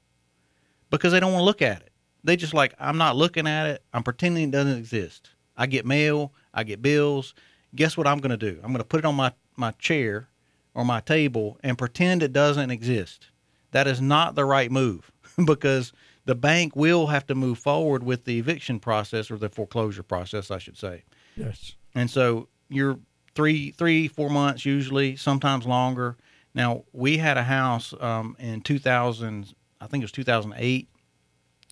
[0.90, 1.90] because they don't want to look at it.
[2.22, 3.82] They just like I'm not looking at it.
[3.92, 5.30] I'm pretending it doesn't exist.
[5.56, 7.34] I get mail, I get bills.
[7.74, 8.60] Guess what I'm going to do?
[8.62, 10.28] I'm going to put it on my my chair
[10.74, 13.28] or my table and pretend it doesn't exist.
[13.72, 15.10] That is not the right move
[15.44, 15.92] because
[16.24, 20.50] the bank will have to move forward with the eviction process or the foreclosure process,
[20.50, 21.04] I should say.
[21.36, 21.74] yes.
[21.94, 22.98] And so you're
[23.34, 26.16] three, three, four months usually, sometimes longer.
[26.54, 30.88] Now we had a house um, in 2000, I think it was 2008,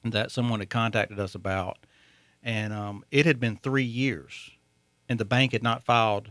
[0.05, 1.79] that someone had contacted us about,
[2.43, 4.51] and um, it had been three years,
[5.09, 6.31] and the bank had not filed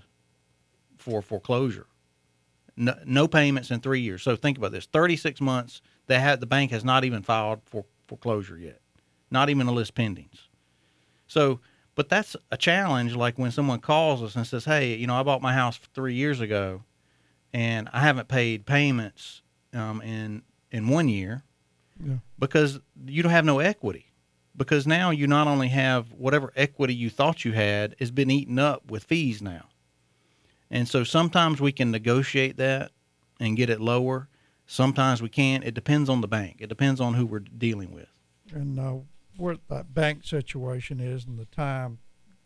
[0.98, 1.86] for foreclosure.
[2.82, 4.24] No, no payments in three years.
[4.24, 5.82] So think about this: 36 months.
[6.08, 8.80] They had the bank has not even filed for foreclosure yet,
[9.30, 10.48] not even a lis pendens.
[11.28, 11.60] So,
[11.96, 13.16] but that's a challenge.
[13.16, 16.14] Like when someone calls us and says, "Hey, you know, I bought my house three
[16.16, 16.84] years ago,
[17.54, 19.42] and I haven't paid payments
[19.74, 21.44] um, in in one year
[22.04, 22.16] Yeah.
[22.40, 24.06] because you don't have no equity."
[24.58, 28.60] Because now you not only have whatever equity you thought you had has been eaten
[28.60, 29.69] up with fees now.
[30.72, 32.92] And so sometimes we can negotiate that
[33.40, 34.28] and get it lower.
[34.68, 35.64] Sometimes we can't.
[35.64, 36.58] It depends on the bank.
[36.60, 38.10] It depends on who we're dealing with.
[38.54, 38.96] And uh,
[39.38, 42.00] what that bank situation is and the time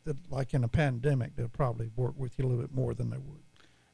[0.06, 3.10] that, like in a pandemic, they'll probably work with you a little bit more than
[3.10, 3.40] they would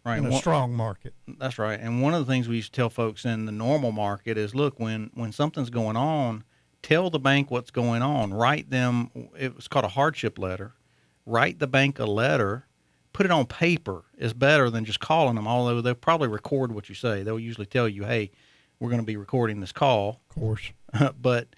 [0.06, 0.18] Right.
[0.20, 1.14] in a One- strong market.
[1.28, 1.80] That's right.
[1.80, 4.54] And one of the things we used to tell folks in the normal market is
[4.56, 6.44] look, when, when something's going on,
[6.82, 8.34] tell the bank what's going on.
[8.34, 10.74] Write them, it was called a hardship letter.
[11.26, 12.66] Write the bank a letter.
[13.20, 16.88] Put it on paper is better than just calling them, although they'll probably record what
[16.88, 17.22] you say.
[17.22, 18.32] They'll usually tell you, hey,
[18.80, 20.22] we're going to be recording this call.
[20.30, 20.72] Of course.
[21.22, 21.50] but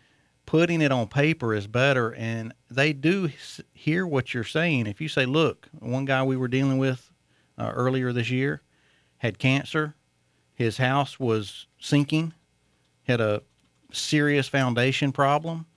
[0.47, 3.29] putting it on paper is better and they do
[3.75, 7.11] hear what you're saying if you say look one guy we were dealing with
[7.59, 8.63] uh, earlier this year
[9.19, 9.93] had cancer
[10.55, 12.33] his house was sinking
[13.03, 13.43] had a
[13.91, 15.67] serious foundation problem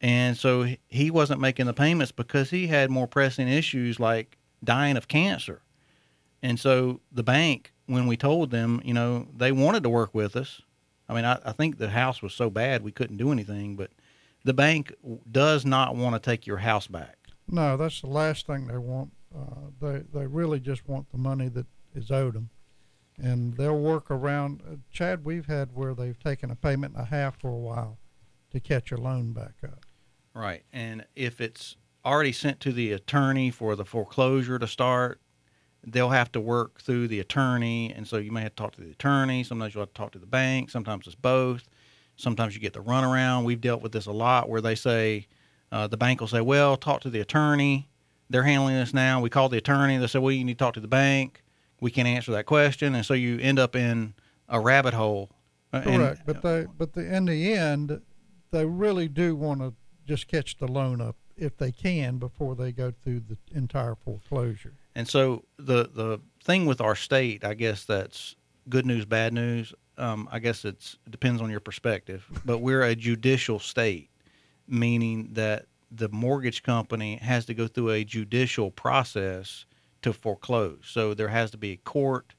[0.00, 4.35] and so he- he wasn't making the payments because he had more pressing issues like
[4.62, 5.62] dying of cancer
[6.42, 10.36] and so the bank when we told them you know they wanted to work with
[10.36, 10.62] us
[11.08, 13.90] I mean, I, I think the house was so bad we couldn't do anything, but
[14.44, 14.92] the bank
[15.30, 17.16] does not want to take your house back.
[17.48, 19.12] No, that's the last thing they want.
[19.34, 22.50] Uh, they they really just want the money that is owed them,
[23.18, 24.62] and they'll work around.
[24.66, 27.98] Uh, Chad, we've had where they've taken a payment and a half for a while
[28.50, 29.84] to catch a loan back up.
[30.34, 30.64] Right.
[30.72, 35.20] And if it's already sent to the attorney for the foreclosure to start,
[35.84, 37.92] they'll have to work through the attorney.
[37.92, 39.42] And so you may have to talk to the attorney.
[39.42, 40.70] Sometimes you'll have to talk to the bank.
[40.70, 41.68] Sometimes it's both.
[42.16, 43.44] Sometimes you get the runaround.
[43.44, 45.26] We've dealt with this a lot where they say,
[45.72, 47.88] uh, the bank will say, well, talk to the attorney.
[48.30, 49.20] They're handling this now.
[49.20, 49.98] We call the attorney.
[49.98, 51.42] They say, well, you need to talk to the bank.
[51.80, 52.94] We can't answer that question.
[52.94, 54.14] And so you end up in
[54.48, 55.30] a rabbit hole.
[55.72, 58.00] Uh, and- Correct, but they but the, in the end,
[58.50, 59.74] they really do want to
[60.06, 64.74] just catch the loan up if they can before they go through the entire foreclosure.
[64.94, 68.36] And so the the thing with our state, I guess that's
[68.68, 69.74] good news, bad news.
[69.98, 74.10] Um, I guess it's it depends on your perspective, but we're a judicial state,
[74.68, 79.66] meaning that the mortgage company has to go through a judicial process
[80.02, 80.80] to foreclose.
[80.84, 82.34] So there has to be a court.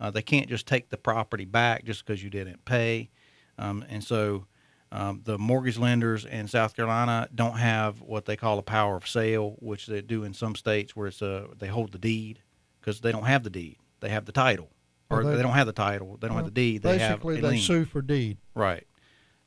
[0.00, 3.10] Uh, they can't just take the property back just because you didn't pay.
[3.58, 4.46] Um, and so
[4.92, 9.06] um, the mortgage lenders in South Carolina don't have what they call a power of
[9.08, 12.40] sale, which they do in some states where it's a they hold the deed
[12.80, 13.78] because they don't have the deed.
[14.00, 14.70] They have the title,
[15.10, 16.16] or Well, they, they- don't have the title.
[16.20, 16.82] They don't have the deed.
[16.82, 17.60] They Basically, they lien.
[17.60, 18.38] sue for deed.
[18.54, 18.86] Right.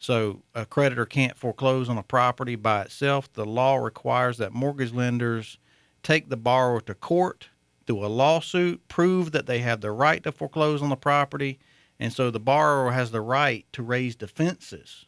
[0.01, 3.31] So a creditor can't foreclose on a property by itself.
[3.33, 5.57] The law requires that mortgage lenders
[6.03, 7.49] take the borrower to court
[7.85, 11.59] through a lawsuit, prove that they have the right to foreclose on the property,
[11.99, 15.05] and so the borrower has the right to raise defenses.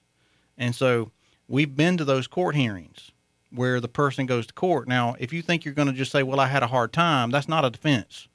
[0.58, 1.12] And so
[1.48, 3.12] we've been to those court hearings
[3.52, 4.88] where the person goes to court.
[4.88, 7.32] Now, if you think you're going to just say, "Well, I had a hard time,"
[7.32, 8.28] that's not a defense.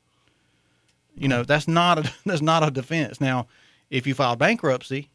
[1.15, 3.21] You know, that's not a that's not a defense.
[3.21, 3.47] Now,
[3.91, 5.11] if you file bankruptcy,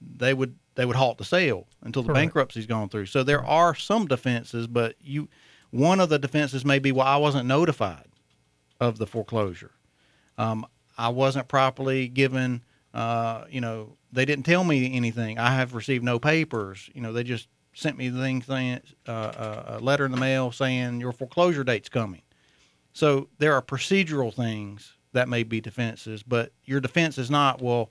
[0.00, 2.26] they would they would halt the sale until the Correct.
[2.26, 3.06] bankruptcy's gone through.
[3.06, 5.28] So there are some defenses, but you
[5.70, 8.08] one of the defenses may be, well, I wasn't notified
[8.80, 9.72] of the foreclosure.
[10.38, 12.62] Um, I wasn't properly given.
[12.94, 15.38] Uh, you know, they didn't tell me anything.
[15.38, 16.88] I have received no papers.
[16.94, 20.16] You know, they just sent me the thing saying uh, uh, a letter in the
[20.16, 22.22] mail saying your foreclosure date's coming.
[22.94, 26.22] So there are procedural things that may be defenses.
[26.22, 27.90] But your defense is not, well,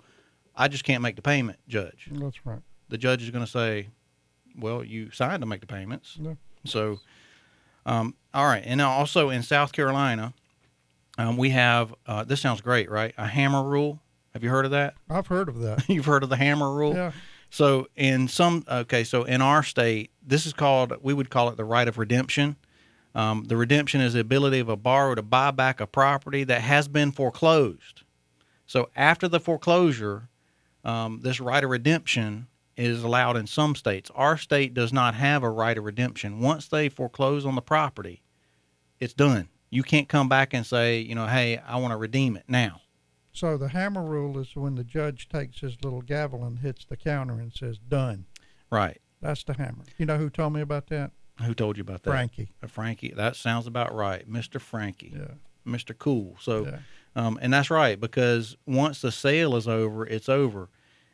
[0.55, 2.07] I just can't make the payment, judge.
[2.11, 2.61] That's right.
[2.89, 3.89] The judge is going to say,
[4.57, 6.17] well, you signed to make the payments.
[6.19, 6.33] Yeah.
[6.65, 6.99] So,
[7.85, 8.63] um, all right.
[8.65, 10.33] And also in South Carolina,
[11.19, 13.13] um, we have, uh, this sounds great, right?
[13.15, 14.01] A hammer rule.
[14.35, 14.95] Have you heard of that?
[15.09, 15.87] I've heard of that.
[15.89, 16.93] You've heard of the hammer rule?
[16.93, 17.13] Yeah.
[17.49, 21.55] So in some okay, so in our state, this is called we would call it
[21.55, 22.57] the right of redemption.
[23.15, 26.59] Um, the redemption is the ability of a borrower to buy back a property that
[26.59, 28.01] has been foreclosed.
[28.65, 30.27] So after the foreclosure,
[30.83, 34.11] um, this right of redemption is allowed in some states.
[34.15, 36.41] Our state does not have a right of redemption.
[36.41, 38.21] Once they foreclose on the property,
[38.99, 39.47] it's done.
[39.69, 42.81] You can't come back and say, you know, hey, I want to redeem it now.
[43.35, 46.95] So the hammer rule is when the judge takes his little gavel and hits the
[46.95, 48.25] counter and says "done."
[48.71, 49.01] Right.
[49.21, 49.83] That's the hammer.
[49.97, 51.11] You know who told me about that?
[51.43, 52.11] Who told you about that?
[52.11, 52.53] Frankie.
[52.63, 53.13] Uh, Frankie.
[53.15, 54.61] That sounds about right, Mr.
[54.61, 55.13] Frankie.
[55.17, 55.33] Yeah.
[55.69, 55.97] Mr.
[55.97, 56.37] Cool.
[56.39, 56.79] So, Yeah.
[57.15, 60.69] um, and that's right because once the sale is over, it's over,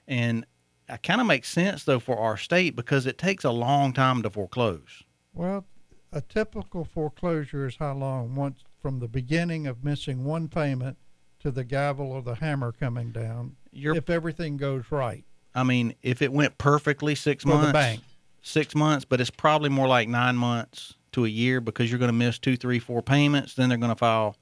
[0.08, 0.46] and
[0.88, 4.22] it kind of makes sense though for our state because it takes a long time
[4.22, 5.04] to foreclose.
[5.34, 5.66] Well,
[6.12, 10.98] a typical foreclosure is how long once from the beginning of missing one payment
[11.42, 15.24] to the gavel or the hammer coming down, You're, if everything goes right
[15.54, 18.02] I mean, if it went perfectly six for months, the bank.
[18.42, 22.10] six months, but it's probably more like nine months to a year because you're going
[22.10, 23.56] to miss two, three, four payments.
[23.56, 24.38] Then they're going to file,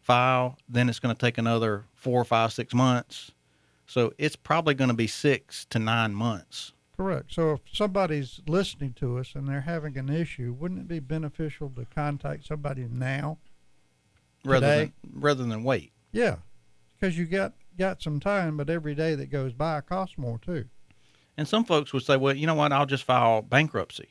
[0.00, 0.58] file.
[0.68, 3.30] Then it's going to take another four, five, six months.
[3.86, 6.74] So it's probably going to be six to nine months.
[6.98, 7.32] Correct.
[7.32, 11.70] So if somebody's listening to us and they're having an issue, wouldn't it be beneficial
[11.76, 13.38] to contact somebody now?
[14.44, 14.92] rather Today?
[15.02, 15.92] than rather than wait.
[16.12, 16.36] Yeah,
[16.92, 20.66] because you got got some time, but every day that goes by costs more too.
[21.36, 24.08] And some folks would say, well, you know what, I'll just file bankruptcy.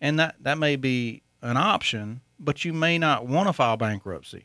[0.00, 4.44] And that, that may be an option, but you may not want to file bankruptcy.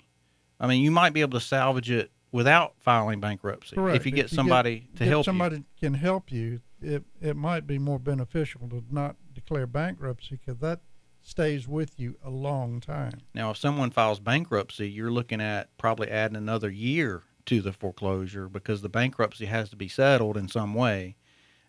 [0.59, 3.95] I mean, you might be able to salvage it without filing bankruptcy Correct.
[3.95, 7.35] if you get If you somebody to if help somebody can help you, it it
[7.35, 10.81] might be more beneficial to not declare bankruptcy because that
[11.21, 13.21] stays with you a long time.
[13.33, 18.47] Now, if someone files bankruptcy, you're looking at probably adding another year to the foreclosure
[18.47, 21.15] because the bankruptcy has to be settled in some way.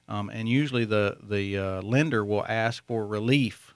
[0.09, 3.75] Um, and usually the, the uh, lender will ask for relief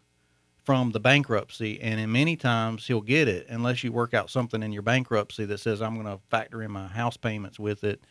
[0.65, 4.65] from the bankruptcy, and in many times he'll get it unless you work out something
[4.65, 8.03] in your bankruptcy that says I'm going to factor in my house payments with it.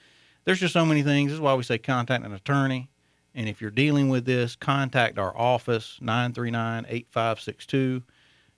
[0.45, 1.31] There's just so many things.
[1.31, 2.89] This is why we say contact an attorney.
[3.35, 7.73] And if you're dealing with this, contact our office 939-8562.
[7.73, 8.03] You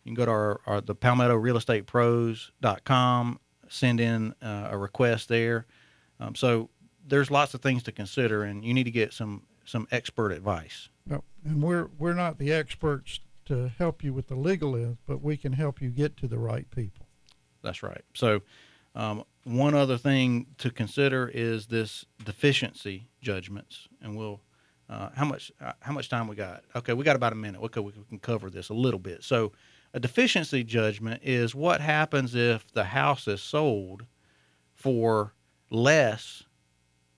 [0.05, 5.27] can go to our, our the Palmetto Real Estate Pros.com, send in uh, a request
[5.27, 5.65] there.
[6.19, 6.69] Um, so
[7.05, 10.89] there's lots of things to consider, and you need to get some some expert advice.
[11.05, 15.21] No, and we're we're not the experts to help you with the legal is, but
[15.21, 17.07] we can help you get to the right people.
[17.63, 18.03] That's right.
[18.13, 18.41] So,
[18.95, 24.41] um, one other thing to consider is this deficiency judgments, and we'll.
[24.89, 25.51] Uh, how much?
[25.59, 26.63] Uh, how much time we got?
[26.75, 27.61] Okay, we got about a minute.
[27.61, 29.23] Okay, we can cover this a little bit.
[29.23, 29.51] So,
[29.93, 34.05] a deficiency judgment is what happens if the house is sold
[34.73, 35.33] for
[35.69, 36.43] less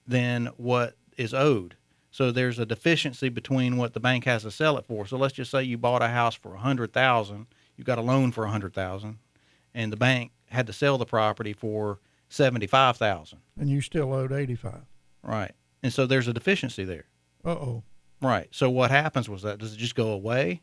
[0.08, 1.76] than what is owed.
[2.12, 5.06] So there's a deficiency between what the bank has to sell it for.
[5.06, 8.02] So let's just say you bought a house for a hundred thousand, you got a
[8.02, 9.20] loan for a hundred thousand,
[9.74, 13.40] and the bank had to sell the property for seventy five thousand.
[13.60, 14.86] And you still owed eighty five.
[15.22, 15.52] Right.
[15.84, 17.06] And so there's a deficiency there.
[17.50, 17.84] Uh oh.
[18.22, 18.48] Right.
[18.52, 20.62] So what happens was that does it just go away?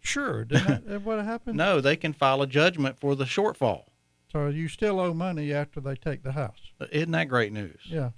[0.00, 0.44] Sure.
[0.44, 1.56] That what happened?
[1.64, 3.84] No, they can file a judgment for the shortfall.
[4.30, 6.58] So you still owe money after they take the house.
[6.90, 7.80] Isn't that great news?
[7.84, 8.10] Yeah.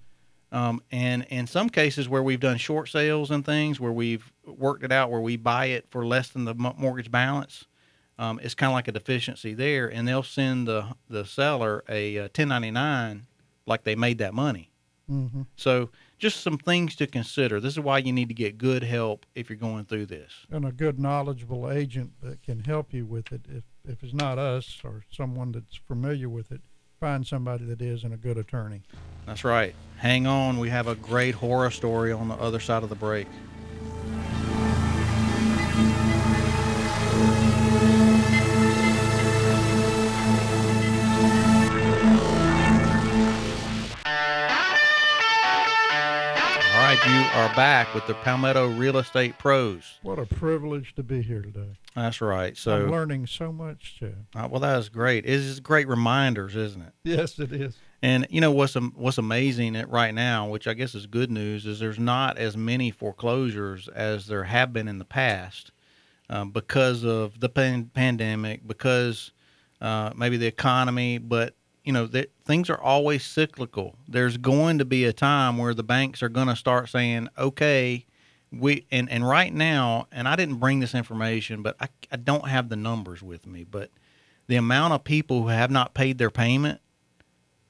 [0.51, 4.83] Um, and in some cases where we've done short sales and things where we've worked
[4.83, 7.67] it out where we buy it for less than the mortgage balance,
[8.19, 12.19] um, it's kind of like a deficiency there, and they'll send the the seller a,
[12.19, 13.27] uh 1099
[13.67, 14.71] like they made that money.
[15.11, 15.43] Mm-hmm.
[15.57, 17.61] So just some things to consider.
[17.61, 20.33] This is why you need to get good help if you're going through this.
[20.51, 23.43] And a good knowledgeable agent that can help you with it.
[23.49, 26.61] If if it's not us or someone that's familiar with it,
[26.99, 28.83] find somebody that is and a good attorney.
[29.27, 29.75] That's right.
[29.99, 30.59] Hang on.
[30.59, 33.29] We have a great horror story on the other side of the break.
[47.07, 50.01] You are back with the Palmetto Real Estate Pros.
[50.03, 51.77] What a privilege to be here today.
[51.95, 52.57] That's right.
[52.57, 54.27] So I'm learning so much, Chad.
[54.35, 55.25] uh, well, that is great.
[55.25, 56.93] It's great reminders, isn't it?
[57.05, 57.77] Yes, it is.
[58.03, 61.65] And you know what's what's amazing at right now, which I guess is good news,
[61.65, 65.71] is there's not as many foreclosures as there have been in the past
[66.29, 69.31] um, because of the pan- pandemic, because
[69.81, 71.19] uh, maybe the economy.
[71.19, 71.55] But
[71.87, 73.95] you know that things are always cyclical.
[74.09, 78.05] There's going to be a time where the banks are going to start saying, "Okay,
[78.51, 82.49] we," and and right now, and I didn't bring this information, but I I don't
[82.49, 83.91] have the numbers with me, but
[84.49, 86.81] the amount of people who have not paid their payment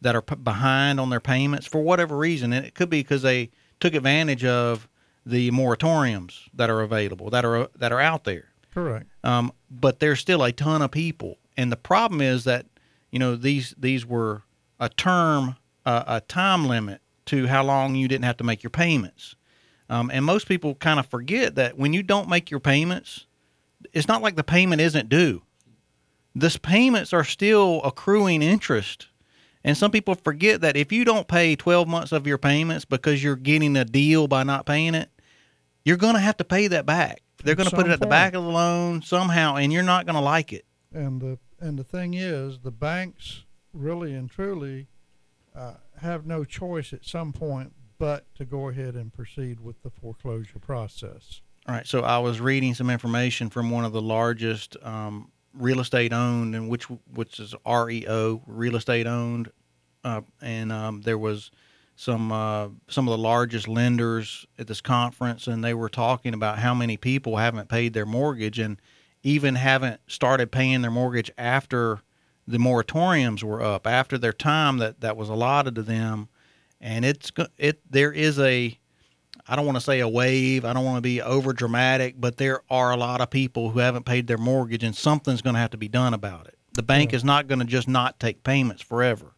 [0.01, 3.23] that are p- behind on their payments for whatever reason, and it could be because
[3.23, 3.51] they
[3.81, 4.89] took advantage of
[5.27, 8.49] the moratoriums that are available that are that are out there.
[8.73, 9.07] Correct.
[9.23, 12.65] Um, but there's still a ton of people, and the problem is that
[13.11, 14.43] you know these these were
[14.79, 18.71] a term, uh, a time limit to how long you didn't have to make your
[18.71, 19.37] payments.
[19.89, 23.27] Um, and most people kind of forget that when you don't make your payments,
[23.93, 25.43] it's not like the payment isn't due.
[26.35, 29.09] This payments are still accruing interest.
[29.65, 33.23] And some people forget that if you don't pay 12 months of your payments because
[33.23, 35.11] you're getting a deal by not paying it,
[35.85, 37.23] you're going to have to pay that back.
[37.43, 40.07] They're going to put it at the back of the loan somehow, and you're not
[40.07, 40.65] going to like it.
[40.93, 44.87] And the and the thing is, the banks really and truly
[45.55, 49.91] uh, have no choice at some point but to go ahead and proceed with the
[49.91, 51.41] foreclosure process.
[51.67, 51.87] All right.
[51.87, 56.55] So I was reading some information from one of the largest um, real estate owned,
[56.55, 59.51] and which which is REO, real estate owned,
[60.05, 61.51] uh, and um, there was
[61.97, 66.59] some uh, some of the largest lenders at this conference, and they were talking about
[66.59, 68.81] how many people haven't paid their mortgage and
[69.27, 72.01] even haven't started paying their mortgage after
[72.47, 76.29] the moratoriums were up, after their time that that was allotted to them,
[76.81, 78.79] and it's it there is a
[79.49, 80.65] I don't want to say a wave.
[80.65, 83.81] I don't want to be over dramatic, but there are a lot of people who
[83.81, 86.57] haven't paid their mortgage, and something's going to have to be done about it.
[86.75, 87.17] The bank Yeah.
[87.17, 89.33] is not going to just not take payments forever.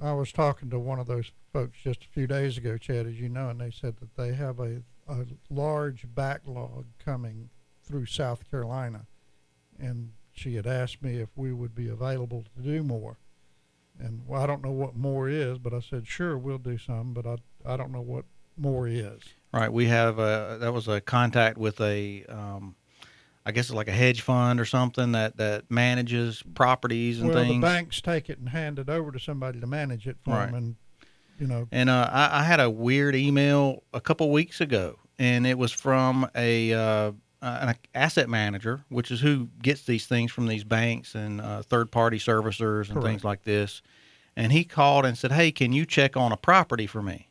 [0.00, 3.20] I was talking to one of those folks just a few days ago, Chad, as
[3.20, 7.50] you know, and they said that they have a, a large backlog coming
[7.90, 9.06] through South Carolina.
[9.78, 13.18] And she had asked me if we would be available to do more.
[13.98, 17.12] And well, I don't know what more is, but I said, sure, we'll do some,
[17.12, 17.36] but I,
[17.66, 18.24] I don't know what
[18.56, 19.20] more is.
[19.52, 19.72] Right.
[19.72, 22.76] We have a that was a contact with a, um,
[23.44, 27.42] I guess it's like a hedge fund or something that that manages properties and well,
[27.42, 27.54] things.
[27.56, 30.46] the banks take it and hand it over to somebody to manage it for Right.
[30.46, 30.54] them.
[30.54, 30.76] And,
[31.38, 35.46] you know, And uh, I, I had a weird email a couple weeks ago, and
[35.46, 37.12] it was from a uh,
[37.42, 41.90] an asset manager, which is who gets these things from these banks and uh, third
[41.90, 43.06] party servicers and Correct.
[43.06, 43.82] things like this.
[44.36, 47.28] And he called and said, "Hey, can you check on a property for me?"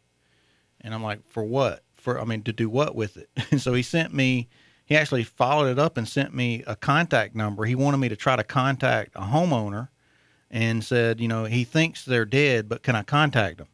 [0.81, 1.83] And I'm like, "For what?
[1.95, 4.47] For I mean, to do what with it?" And so he sent me.
[4.85, 7.65] He actually followed it up and sent me a contact number.
[7.65, 9.89] He wanted me to try to contact a homeowner,
[10.51, 13.67] and said, you know, he thinks they're dead, but can I contact them?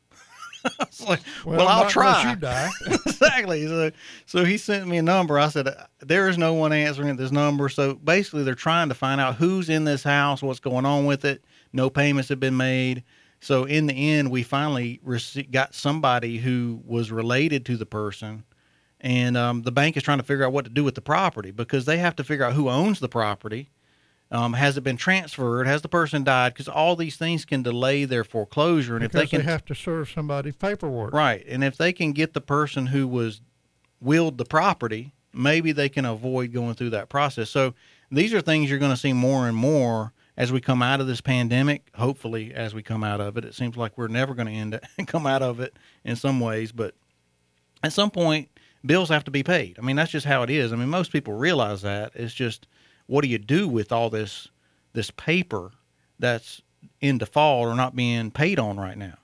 [0.80, 2.36] I was like, well, I'll not try.
[3.05, 3.68] exactly.
[3.68, 3.91] So,
[4.26, 5.38] so he sent me a number.
[5.39, 7.70] I said, there is no one answering at this number.
[7.70, 11.26] So basically, they're trying to find out who's in this house, what's going on with
[11.26, 11.43] it.
[11.74, 13.03] No payments have been made.
[13.41, 18.43] So in the end, we finally rece- got somebody who was related to the person,
[19.01, 21.51] and um, the bank is trying to figure out what to do with the property
[21.51, 23.70] because they have to figure out who owns the property.
[24.32, 25.68] Um, has it been transferred?
[25.68, 26.54] Has the person died?
[26.54, 29.76] Because all these things can delay their foreclosure, and because if they can have to
[29.76, 31.14] serve somebody paperwork.
[31.14, 31.46] Right.
[31.48, 33.42] And if they can get the person who was
[34.02, 37.50] willed the property, maybe they can avoid going through that process.
[37.50, 37.76] So
[38.12, 41.08] these are things you're going to see more and more as we come out of
[41.08, 41.88] this pandemic.
[41.96, 44.74] Hopefully, as we come out of it, it seems like we're never going to end
[44.74, 46.96] it, and come out of it in some ways, but
[47.84, 48.50] at some point,
[48.86, 49.78] bills have to be paid.
[49.78, 50.74] I mean, that's just how it is.
[50.74, 52.12] I mean, most people realize that.
[52.16, 52.68] It's just
[53.08, 54.49] what do you do with all this
[54.93, 55.72] this paper
[56.20, 56.62] that's
[57.01, 59.18] in default or not being paid on right now?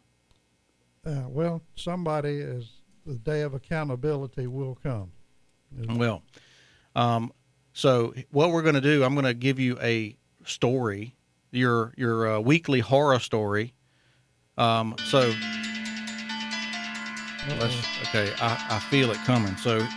[1.05, 2.69] Uh, well, somebody is
[3.05, 5.11] the day of accountability will come.
[5.87, 6.21] Well,
[6.95, 7.31] um,
[7.73, 10.15] so what we're going to do, I'm going to give you a
[10.45, 11.15] story,
[11.51, 13.73] your your uh, weekly horror story.
[14.57, 15.33] Um, so
[17.59, 17.75] let's
[18.09, 19.55] okay, I, I feel it coming.
[19.55, 19.87] So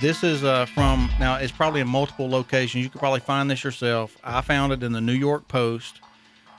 [0.00, 1.36] this is uh, from now.
[1.36, 2.82] It's probably in multiple locations.
[2.84, 4.16] You could probably find this yourself.
[4.24, 6.00] I found it in the New York Post.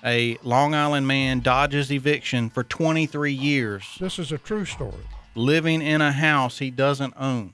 [0.04, 5.04] A Long Island man dodges eviction for 23 years This is a true story.
[5.36, 7.54] living in a house he doesn't own.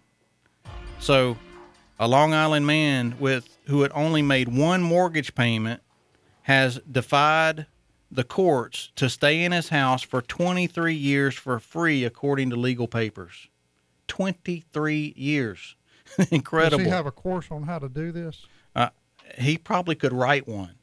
[1.00, 1.38] So,
[2.00, 5.82] a Long Island man with who had only made one mortgage payment
[6.44, 7.66] has defied
[8.10, 12.88] the courts to stay in his house for 23 years for free according to legal
[12.88, 13.50] papers.
[14.08, 15.76] 23 years.
[16.32, 16.78] Incredible.
[16.78, 18.46] Does he have a course on how to do this?
[18.76, 18.90] Uh,
[19.38, 20.76] he probably could write one.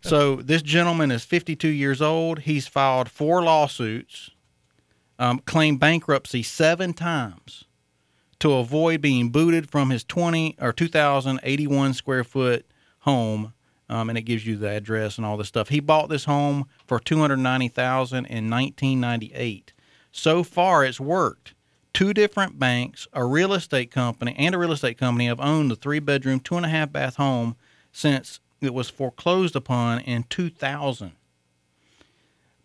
[0.00, 2.40] So this gentleman is 52 years old.
[2.40, 4.30] He's filed four lawsuits,
[5.18, 7.64] um, claimed bankruptcy seven times
[8.40, 12.66] to avoid being booted from his 20 or 2,081 square foot
[13.00, 13.54] home
[13.88, 15.68] um, and it gives you the address and all this stuff.
[15.68, 19.72] He bought this home for two hundred ninety thousand in nineteen ninety eight.
[20.12, 21.54] So far, it's worked.
[21.94, 25.76] Two different banks, a real estate company, and a real estate company have owned the
[25.76, 27.54] three bedroom, two and a half bath home
[27.92, 31.12] since it was foreclosed upon in 2000.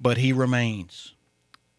[0.01, 1.13] But he remains.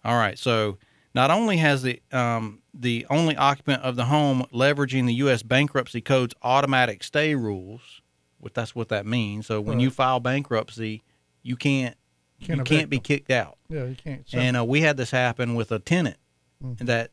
[0.05, 0.79] All right, so
[1.13, 5.43] not only has the um, the only occupant of the home leveraging the U.S.
[5.43, 8.01] bankruptcy code's automatic stay rules,
[8.39, 9.47] what that's what that means.
[9.49, 9.83] So when Right.
[9.85, 11.03] you file bankruptcy,
[11.43, 11.97] you can't
[12.41, 13.59] Can't you can't be kicked out.
[13.69, 14.29] Yeah, you can't.
[14.29, 16.17] Say, And uh, we had this happen with a tenant
[16.65, 16.87] Mhm.
[16.87, 17.11] that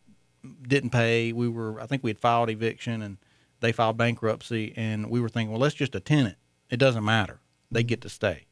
[0.68, 1.34] didn't pay.
[1.34, 3.18] We were, I think we had filed eviction and
[3.60, 4.74] they filed bankruptcy.
[4.76, 6.38] And we were thinking, well, that's just a tenant.
[6.70, 7.40] It doesn't matter.
[7.72, 8.46] They get to stay.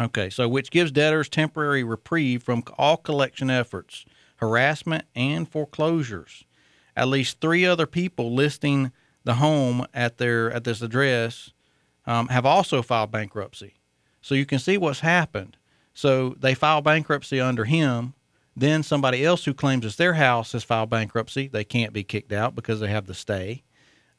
[0.00, 4.04] Okay, so which gives debtors temporary reprieve from all collection efforts,
[4.36, 6.44] harassment, and foreclosures.
[6.96, 8.90] At least three other people listing
[9.22, 11.50] the home at their at this address
[12.06, 13.74] um, have also filed bankruptcy.
[14.20, 15.56] So you can see what's happened.
[15.94, 18.14] So they file bankruptcy under him.
[18.56, 21.48] Then somebody else who claims it's their house has filed bankruptcy.
[21.48, 23.64] They can't be kicked out because they have the stay.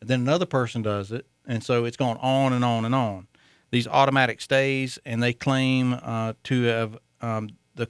[0.01, 3.27] Then another person does it, and so it's going on and on and on.
[3.71, 7.89] These automatic stays, and they claim uh, to have um, the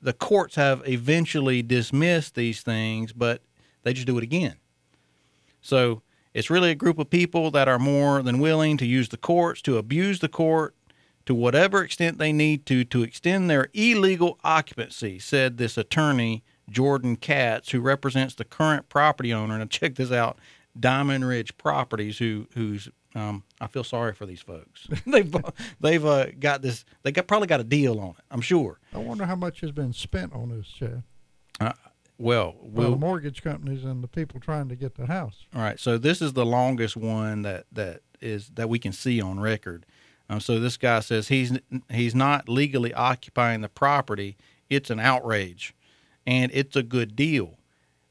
[0.00, 3.42] the courts have eventually dismissed these things, but
[3.82, 4.56] they just do it again.
[5.60, 9.16] So it's really a group of people that are more than willing to use the
[9.16, 10.74] courts to abuse the court
[11.26, 17.16] to whatever extent they need to to extend their illegal occupancy, said this attorney, Jordan
[17.16, 19.58] Katz, who represents the current property owner.
[19.58, 20.38] And check this out
[20.78, 24.88] Diamond Ridge Properties, who who's um, I feel sorry for these folks.
[25.06, 25.34] they've
[25.80, 26.84] they've uh, got this.
[27.02, 28.24] They got probably got a deal on it.
[28.30, 28.78] I'm sure.
[28.92, 31.02] I wonder how much has been spent on this, Chad.
[31.60, 31.74] Well,
[32.18, 35.46] Well, we'll the mortgage companies and the people trying to get the house.
[35.54, 39.20] All right, so this is the longest one that that is that we can see
[39.20, 39.84] on record.
[40.28, 41.52] Um, so this guy says he's
[41.90, 44.36] he's not legally occupying the property.
[44.70, 45.74] It's an outrage,
[46.26, 47.58] and it's a good deal.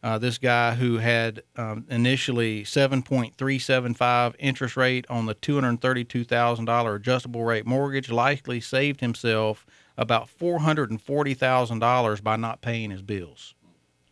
[0.03, 7.65] Uh, this guy who had um, initially 7.375 interest rate on the $232,000 adjustable rate
[7.65, 9.65] mortgage likely saved himself
[9.97, 13.55] about $440,000 by not paying his bills.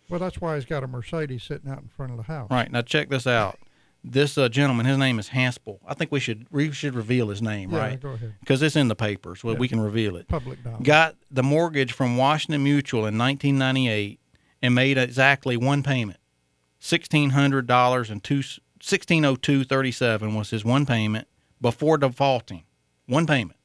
[0.10, 2.50] Well, that's why he's got a Mercedes sitting out in front of the house.
[2.50, 3.60] Right now, check this out.
[4.04, 5.78] This uh, gentleman, his name is Haspel.
[5.88, 8.00] I think we should we should reveal his name, Yeah, right?
[8.02, 8.34] go ahead.
[8.40, 9.44] Because it's in the papers.
[9.44, 9.60] Well, Yeah.
[9.60, 10.28] we can reveal it.
[10.28, 10.84] Public knowledge.
[10.84, 14.20] Got the mortgage from Washington Mutual in 1998
[14.62, 16.20] and made exactly one payment,
[16.80, 18.42] sixteen hundred dollars and two
[18.82, 21.28] sixteen oh two thirty seven was his one payment
[21.62, 22.64] before defaulting.
[23.06, 23.60] One payment,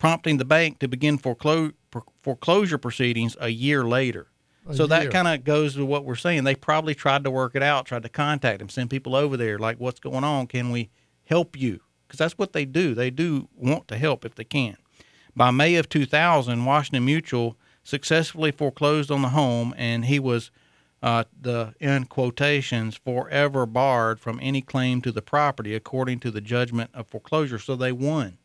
[0.00, 1.74] prompting the bank to begin foreclo-
[2.22, 4.28] foreclosure proceedings a year later.
[4.68, 6.44] A So that kind of goes to what we're saying.
[6.44, 9.58] They probably tried to work it out, tried to contact him, send people over there,
[9.58, 10.46] like, what's going on?
[10.46, 10.90] Can we
[11.24, 11.80] help you?
[12.06, 12.94] Because that's what they do.
[12.94, 14.76] They do want to help if they can.
[15.34, 20.50] By May of 2000, Washington Mutual successfully foreclosed on the home, and he was,
[21.02, 26.40] uh, the in quotations, forever barred from any claim to the property, according to the
[26.40, 27.58] judgment of foreclosure.
[27.58, 28.36] So they won.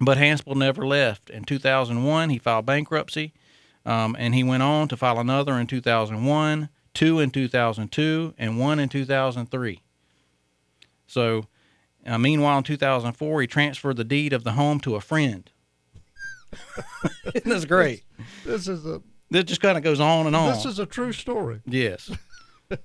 [0.00, 1.28] But Haspel never left.
[1.28, 3.34] In 2001, he filed bankruptcy.
[3.86, 8.78] Um, and he went on to file another in 2001, two in 2002, and one
[8.78, 9.80] in 2003.
[11.06, 11.46] So,
[12.06, 15.50] uh, meanwhile, in 2004, he transferred the deed of the home to a friend.
[17.34, 18.02] Isn't this great?
[18.44, 19.00] This is a
[19.30, 20.52] This just kind of goes on and on.
[20.52, 21.60] this is a true story.
[21.66, 22.10] yes.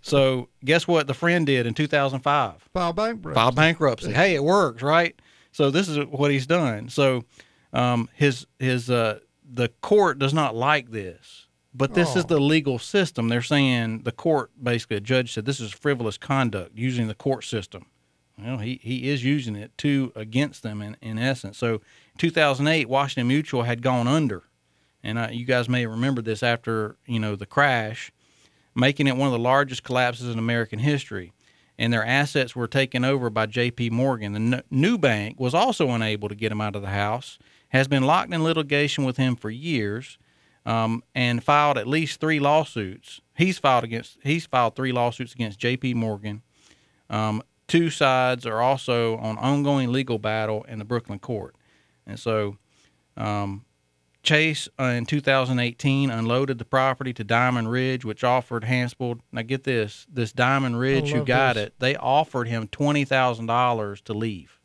[0.02, 2.70] So, guess what the friend did in 2005?
[2.74, 3.36] File bankruptcy.
[3.36, 4.12] File bankruptcy.
[4.14, 5.16] Hey, it works, right?
[5.52, 6.89] So this is what he's done.
[6.89, 7.24] So
[7.72, 12.28] um, his his uh, the court does not like this, but this is Oh.
[12.28, 13.28] the legal system.
[13.30, 17.43] They're saying the court basically a judge said this is frivolous conduct using the court
[17.43, 17.86] system.
[18.38, 21.58] Well, he, he is using it to against them in, in essence.
[21.58, 21.82] So,
[22.18, 24.43] 2008, Washington Mutual had gone under,
[25.04, 28.12] and you guys may remember this after you know the crash,
[28.76, 31.32] making it one of the largest collapses in American history.
[31.78, 33.89] And their assets were taken over by J.P.
[33.89, 34.32] Morgan.
[34.32, 37.38] The n- new bank was also unable to get him out of the house.
[37.76, 40.17] Has been locked in litigation with him for years,
[40.65, 43.19] um, and filed at least three lawsuits.
[43.36, 44.17] He's filed against.
[44.23, 45.93] He's filed three lawsuits against J.P.
[45.93, 46.41] Morgan.
[47.09, 51.53] Um, two sides are also on ongoing legal battle in the Brooklyn court,
[52.07, 52.55] and so
[53.17, 53.65] um,
[54.23, 59.19] Chase uh, in 2018 unloaded the property to Diamond Ridge, which offered Hansford.
[59.34, 61.65] Now get this: this Diamond Ridge who got this.
[61.67, 64.61] it, they offered him twenty thousand dollars to leave.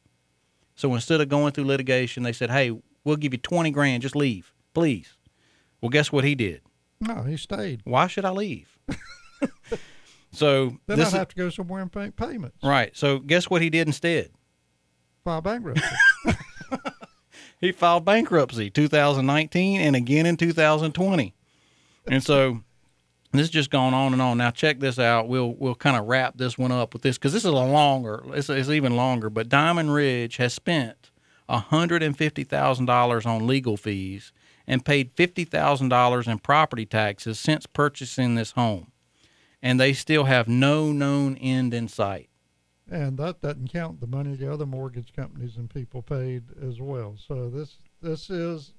[0.76, 2.70] So instead of going through litigation, they said, "Hey,
[3.04, 4.02] we'll give you twenty grand.
[4.02, 5.16] Just leave, please."
[5.80, 6.60] Well, guess what he did?
[7.00, 7.80] No, he stayed.
[7.84, 8.78] Why should I leave?
[10.32, 12.58] so Then is, have to go somewhere and pay payments.
[12.62, 12.94] Right.
[12.94, 14.30] So guess what he did instead?
[15.24, 15.84] file bankruptcy.
[17.60, 21.34] he filed bankruptcy 2019 and again in 2020
[22.08, 22.60] and so
[23.32, 26.06] this is just going on and on now check this out we'll we'll kind of
[26.06, 29.28] wrap this one up with this because this is a longer it's, it's even longer
[29.28, 30.99] but diamond ridge has spent
[31.50, 34.32] $150000 on legal fees
[34.66, 38.92] and paid $50000 in property taxes since purchasing this home
[39.62, 42.30] and they still have no known end in sight
[42.90, 47.16] and that doesn't count the money the other mortgage companies and people paid as well.
[47.26, 48.74] So this this is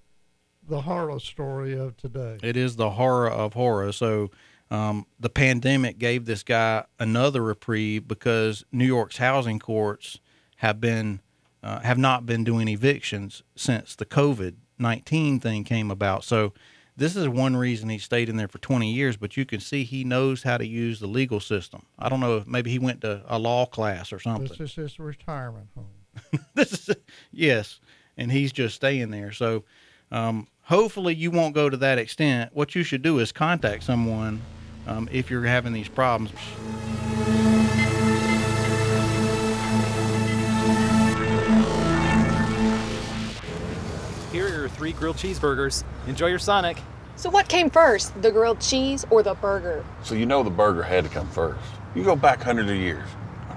[0.68, 2.38] the horror story of today.
[2.44, 3.92] It is the horror of horror.
[3.92, 4.30] So
[4.70, 10.20] um, the pandemic gave this guy another reprieve because New York's housing courts
[10.58, 11.22] have been
[11.64, 16.24] uh, have not been doing evictions since the COVID nineteen thing came about.
[16.24, 16.54] So
[16.98, 19.84] this is one reason he stayed in there for 20 years, but you can see
[19.84, 21.86] he knows how to use the legal system.
[21.98, 24.48] I don't know if maybe he went to a law class or something.
[24.48, 26.46] This is his retirement home.
[26.54, 26.96] this is
[27.32, 27.80] yes,
[28.18, 29.32] and he's just staying there.
[29.32, 29.64] So
[30.12, 32.52] um, hopefully you won't go to that extent.
[32.54, 34.42] What you should do is contact someone
[34.86, 36.32] um, if you're having these problems.
[44.82, 45.84] Three grilled cheeseburgers.
[46.08, 46.82] Enjoy your Sonic.
[47.16, 49.86] So, what came first, the grilled cheese or the burger?
[50.02, 51.62] So you know the burger had to come first.
[51.94, 53.08] You go back hundreds of years.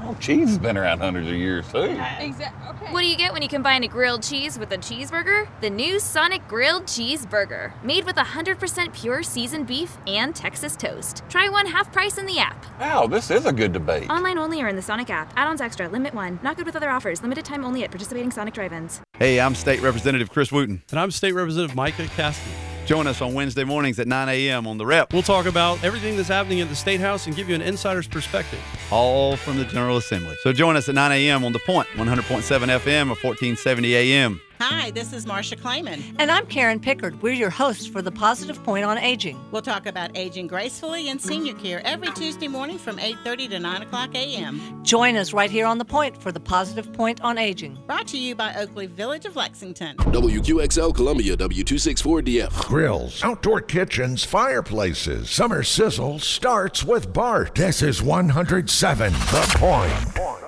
[0.06, 1.78] Oh, cheese has been around hundreds of years too.
[2.18, 2.68] Exactly.
[2.68, 2.92] Okay.
[2.92, 5.48] What do you get when you combine a grilled cheese with a cheeseburger?
[5.62, 11.22] The new Sonic Grilled Cheeseburger, made with 100% pure seasoned beef and Texas toast.
[11.30, 12.66] Try one half price in the app.
[12.78, 14.10] Wow, this is a good debate.
[14.10, 15.32] Online only or in the Sonic app.
[15.36, 15.88] Add-ons extra.
[15.88, 16.38] Limit one.
[16.42, 17.22] Not good with other offers.
[17.22, 19.00] Limited time only at participating Sonic drive-ins.
[19.16, 20.82] Hey, I'm State Representative Chris Wooten.
[20.90, 22.73] And I'm State Representative Micah Caskey.
[22.86, 24.66] Join us on Wednesday mornings at 9 a.m.
[24.66, 25.12] on The Rep.
[25.14, 28.06] We'll talk about everything that's happening at the State House and give you an insider's
[28.06, 28.60] perspective.
[28.90, 30.36] All from the General Assembly.
[30.42, 31.44] So join us at 9 a.m.
[31.44, 34.40] on The Point, 100.7 FM or 1470 a.m.
[34.60, 36.14] Hi, this is Marcia Clayman.
[36.18, 37.20] And I'm Karen Pickard.
[37.20, 39.38] We're your hosts for the Positive Point on Aging.
[39.50, 43.82] We'll talk about aging gracefully and senior care every Tuesday morning from 8.30 to 9
[43.82, 44.80] o'clock a.m.
[44.84, 47.78] Join us right here on The Point for the Positive Point on Aging.
[47.86, 49.96] Brought to you by Oakley Village of Lexington.
[49.96, 52.66] WQXL Columbia, W264DF.
[52.66, 55.30] Grills, outdoor kitchens, fireplaces.
[55.30, 57.54] Summer sizzle starts with Bart.
[57.54, 60.43] This is 107 The Point.